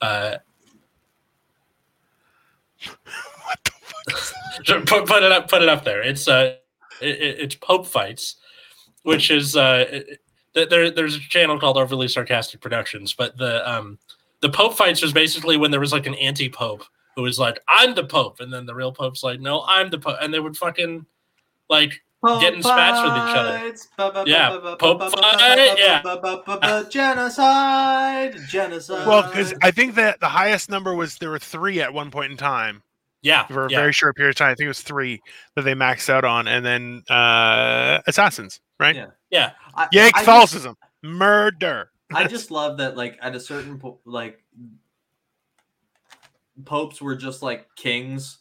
[0.00, 0.36] Uh,
[3.44, 3.70] What the
[4.16, 4.86] fuck?
[4.86, 6.56] Put, put it up put it up there it's uh
[7.02, 8.36] it, it- it's pope fights
[9.02, 10.00] which is uh
[10.54, 13.98] there there's a channel called overly sarcastic productions but the um
[14.40, 16.84] the pope fights was basically when there was like an anti-pope
[17.16, 19.98] who was like i'm the pope and then the real pope's like no i'm the
[19.98, 21.04] pope and they would fucking
[21.68, 22.00] like
[22.40, 24.20] get in spats with each other.
[24.20, 24.30] other.
[24.30, 26.82] Yeah, Pope fight, yeah.
[26.90, 29.06] Genocide, genocide.
[29.06, 32.32] Well, because I think that the highest number was there were three at one point
[32.32, 32.82] in time
[33.22, 34.50] yeah for a yeah very short period of time.
[34.50, 35.20] I think it was three
[35.54, 38.96] that they maxed out on, and then uh assassins, right?
[38.96, 39.06] Yeah.
[39.30, 41.90] yeah I, Yeah, I just- Catholicism, murder.
[42.14, 44.42] I just love that, like at a certain point, like
[46.64, 48.38] popes were just like kings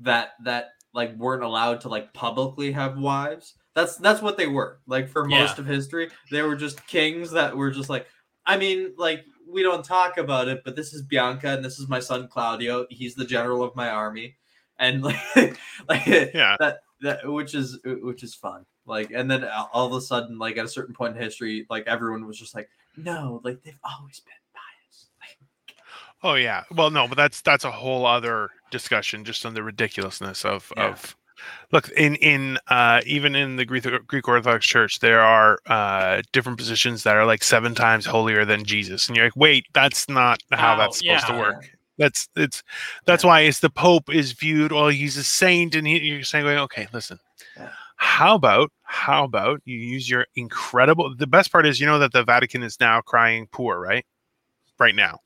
[0.00, 3.54] that that like weren't allowed to like publicly have wives.
[3.74, 4.80] That's that's what they were.
[4.86, 5.60] Like for most Yeah.
[5.62, 8.06] of history, they were just kings that were just like.
[8.46, 11.88] I mean, like we don't talk about it, but this is Bianca and this is
[11.88, 12.86] my son Claudio.
[12.90, 14.36] He's the general of my army,
[14.78, 15.58] and like
[15.88, 16.56] like Yeah.
[16.60, 18.66] that that which is which is fun.
[18.86, 21.86] Like, and then all of a sudden, like at a certain point in history, like
[21.86, 24.34] everyone was just like, no, like they've always been
[26.24, 26.64] Oh yeah.
[26.74, 30.88] Well, no, but that's that's a whole other discussion just on the ridiculousness of Yeah.
[30.88, 31.16] of.
[31.72, 36.56] Look in in uh, even in the Greek Greek Orthodox Church, there are uh, different
[36.56, 40.40] positions that are like seven times holier than Jesus, and you're like, wait, that's not
[40.52, 41.70] how Oh, that's supposed to work.
[41.98, 42.62] That's it's
[43.04, 44.72] that's why it's the Pope is viewed.
[44.72, 47.18] Well, he's a saint, and he, you're saying, okay, listen.
[47.56, 47.70] Yeah.
[47.96, 51.14] How about how about you use your incredible?
[51.14, 54.06] The best part is you know that the Vatican is now crying poor, right?
[54.78, 55.18] Right now,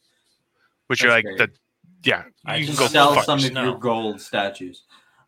[0.88, 1.38] which you're like great.
[1.38, 1.50] the
[2.04, 2.24] yeah.
[2.46, 3.64] I you can go sell fuck some of yourself.
[3.66, 4.84] your gold statues.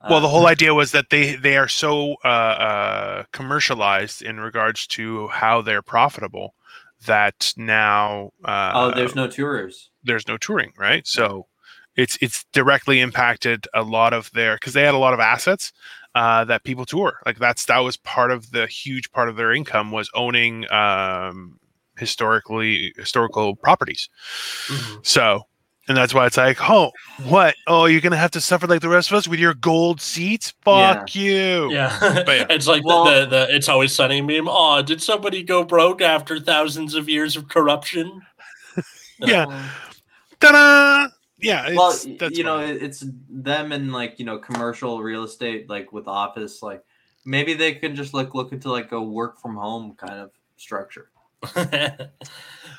[0.08, 4.40] well, the Uh, whole idea was that they they are so uh, uh, commercialized in
[4.40, 6.54] regards to how they're profitable
[7.06, 9.90] that now uh, oh, there's no tours.
[10.04, 11.06] there's no touring, right?
[11.06, 11.46] So
[11.96, 15.72] it's it's directly impacted a lot of their because they had a lot of assets
[16.14, 17.18] uh, that people tour.
[17.26, 21.58] Like that's that was part of the huge part of their income was owning um,
[21.98, 24.08] historically historical properties.
[24.68, 25.06] Mhm.
[25.06, 25.46] So.
[25.88, 26.92] And that's why it's like, oh,
[27.28, 27.54] what?
[27.66, 30.52] Oh, you're gonna have to suffer like the rest of us with your gold seats?
[30.62, 31.72] Fuck you!
[31.72, 32.46] yeah But yeah.
[32.50, 36.00] it's like Well- the, the the it's always sunny meme oh did somebody go broke
[36.00, 38.22] after thousands of years of corruption
[39.18, 39.46] Yeah.
[39.46, 39.62] Well,
[40.40, 41.08] Ta-da!
[41.38, 41.66] Yeah.
[41.66, 45.68] It's, well, that's you know, it- it's them and like you know commercial real estate,
[45.68, 46.84] like with office, like
[47.24, 51.10] maybe they can just like look into like a work from home kind of structure.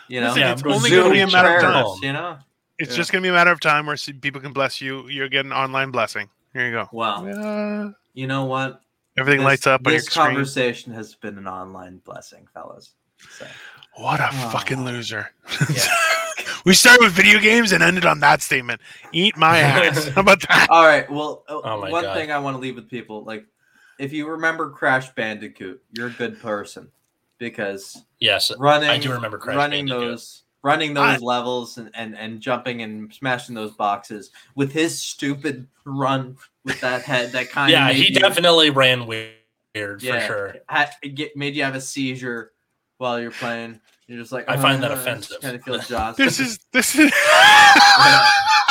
[0.07, 1.73] You know, Yeah, it's I'm only going to be a matter of prayers.
[1.85, 1.95] time.
[2.03, 2.37] You know,
[2.81, 2.97] It's Yeah.
[2.97, 5.07] just going to be a matter of time where people can bless you.
[5.07, 6.29] You're getting online blessing.
[6.51, 6.89] Here you go.
[6.91, 8.81] well, Uh, you know what?
[9.17, 10.25] everything This- lights up on your This screen.
[10.25, 12.93] conversation has been an online blessing, fellas.
[13.37, 13.45] So,
[13.97, 14.49] What a Oh.
[14.51, 15.29] fucking loser.
[15.69, 15.83] yeah.
[16.65, 18.81] we started with video games and ended on that statement.
[19.11, 20.07] Eat my ass.
[20.07, 20.67] How about that?
[20.71, 21.09] All right.
[21.11, 22.15] Well, uh, Oh my one God.
[22.15, 23.45] thing I want to leave with people, like,
[23.99, 26.89] if you remember Crash Bandicoot, you're a good person
[27.37, 30.11] because Yes, running, I do remember Crash running Bandicoot.
[30.11, 34.99] those, running I- those levels and, and and jumping and smashing those boxes with his
[34.99, 39.33] stupid run with that head that kind of yeah, he definitely ran weird
[39.73, 40.55] for sure.
[40.67, 42.51] had, get, made you have a seizure
[42.97, 43.79] while you're playing.
[44.07, 45.41] You're just like I find that uh, offensive.
[45.41, 46.13] Kind of feel.
[46.17, 48.70] This is this is I'm kidding.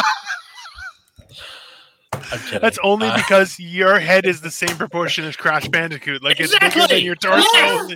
[2.60, 6.22] That's only Uh, because your head is the same proportion as Crash Bandicoot.
[6.22, 7.46] Like it's bigger than your torso.
[7.54, 7.92] Yes.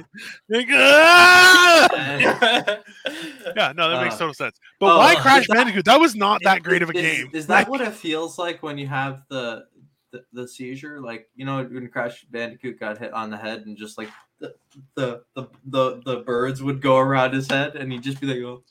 [0.49, 1.89] Like, ah!
[1.93, 2.77] Uh,
[3.57, 4.59] Yeah, no, that makes Uh, total sense.
[4.81, 5.85] But oh, why Crash that- Bandicoot?
[5.85, 7.31] That was not that great of a is, game.
[7.33, 9.65] Is that Like, what it feels like when you have the,
[10.13, 11.01] the the seizure?
[11.01, 14.09] Like you know when Crash Bandicoot got hit on the head and just like
[14.41, 14.55] the
[14.97, 18.39] the the the, the birds would go around his head and he'd just be like,
[18.39, 18.63] oh.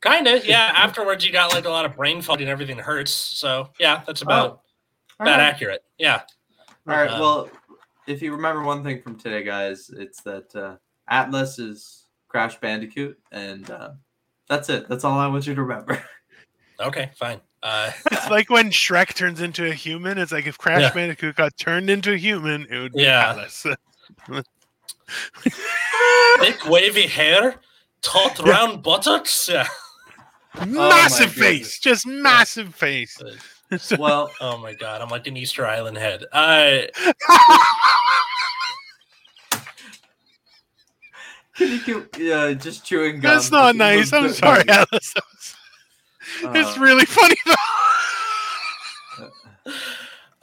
[0.00, 0.72] kind of, yeah.
[0.74, 3.12] Afterwards, you got like a lot of brain fog and everything hurts.
[3.12, 4.60] So yeah, that's about Oh,
[5.20, 5.40] all that right.
[5.40, 5.82] accurate.
[5.98, 6.22] Yeah.
[6.86, 7.10] All right.
[7.10, 7.50] Um, Well,
[8.06, 10.76] if you remember one thing from today, guys, it's that uh,
[11.08, 13.90] Atlas is Crash Bandicoot, and uh,
[14.48, 14.88] that's it.
[14.88, 16.02] That's all I want you to remember.
[16.80, 17.40] Okay, fine.
[17.62, 20.18] Uh, it's like when Shrek turns into a human.
[20.18, 20.92] It's like if Crash Yeah.
[20.92, 23.30] Bandicoot got turned into a human, it would be Yeah.
[23.30, 23.64] Atlas.
[26.40, 27.60] thick wavy hair,
[28.02, 29.48] taut round buttocks.
[29.48, 29.68] Yeah.
[30.66, 31.46] massive goodness.
[31.46, 33.22] face, just massive face.
[33.98, 36.24] well, Oh my god, I'm like an Easter Island head.
[36.32, 36.88] I.
[41.56, 43.34] can you keep, uh, just chewing gum?
[43.34, 44.12] That's not nice.
[44.12, 45.14] I'm sorry, Atlas.
[46.42, 47.54] it's Uh, really funny though.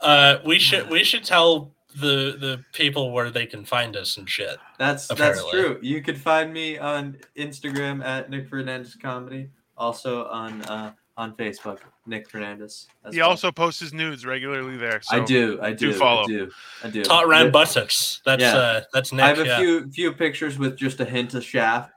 [0.00, 4.28] uh, we should we should tell the the people where they can find us and
[4.28, 4.56] shit.
[4.78, 5.78] That's that's true.
[5.82, 9.50] You could find me on Instagram at Nick Fernandes Comedy.
[9.76, 12.86] Also on uh, on Facebook, Nick Fernandes.
[13.04, 13.30] as He well.
[13.30, 15.00] also posts his nudes regularly there.
[15.02, 15.16] So.
[15.16, 15.58] I do.
[15.60, 15.92] I do.
[15.92, 16.22] do follow.
[16.24, 16.50] I do.
[16.84, 17.04] I do.
[17.04, 17.50] Taut round Yeah.
[17.50, 18.20] buttocks.
[18.24, 18.56] That's Yeah.
[18.56, 19.24] uh that's Nick.
[19.24, 19.58] I have a yeah.
[19.58, 21.90] few few pictures with just a hint of shaft.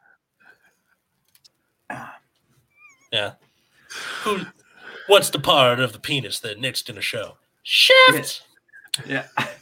[3.11, 3.33] Yeah.
[4.23, 4.41] Who?
[5.07, 7.37] What's the part of the penis that Nick's gonna show?
[7.63, 8.41] Shaft.
[9.05, 9.27] Yeah.
[9.37, 9.45] Uh,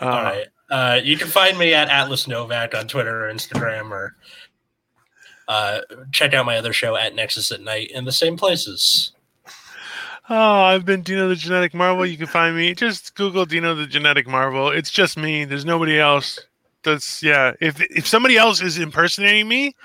[0.00, 0.46] All right.
[0.70, 4.16] Uh, you can find me at Atlas Novack on Twitter or Instagram, or
[5.52, 5.80] uh,
[6.12, 9.12] check out my other show at Nexus at Night in the same places.
[10.30, 12.06] Oh, I've been Dino the Genetic Marvel.
[12.06, 12.74] You can find me.
[12.74, 14.70] Just Google Dino the Genetic Marvel.
[14.70, 15.44] It's just me.
[15.44, 16.40] There's nobody else.
[16.84, 17.52] That's yeah.
[17.60, 19.76] If if somebody else is impersonating me,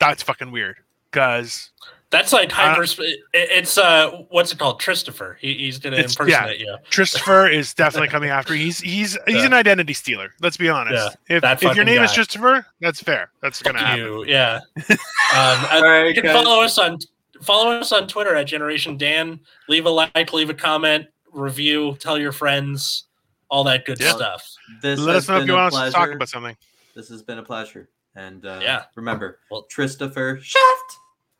[0.00, 0.76] that's fucking weird.
[1.12, 1.70] Cause
[2.10, 2.84] That's like Uh, hyper.
[2.84, 4.80] it- it's uh, what's it called?
[4.80, 5.36] Christopher.
[5.40, 6.66] He, he's gonna It's- impersonate you.
[6.66, 8.54] Yeah, Christopher is definitely coming after.
[8.54, 9.46] He's he's he's Yeah.
[9.46, 10.32] an identity stealer.
[10.40, 11.16] Let's be honest.
[11.28, 12.12] if if your fucking name is.
[12.12, 13.30] Christopher, that's fair.
[13.42, 14.04] That's gonna happen.
[14.04, 14.60] You, yeah.
[14.76, 14.96] um,
[15.34, 16.32] and All right, you can guys.
[16.44, 16.98] follow us on
[17.42, 19.40] follow us on Twitter at Generation Dan.
[19.68, 23.04] Leave a like, leave a comment, review, tell your friends,
[23.50, 24.12] all that good Yeah.
[24.12, 24.48] stuff.
[24.80, 26.56] This Let us know if you a want us to talk about something.
[26.94, 27.88] This has been a pleasure.
[28.14, 28.84] And uh, Yeah.
[28.94, 30.96] remember, Well- Christopher Shaft.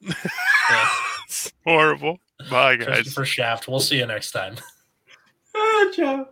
[0.07, 0.89] Yeah.
[1.27, 2.19] It's horrible.
[2.51, 3.13] Bye guys.
[3.13, 3.69] For Shaft.
[3.69, 4.57] We'll see you next time.
[5.55, 6.29] Ah, Joe.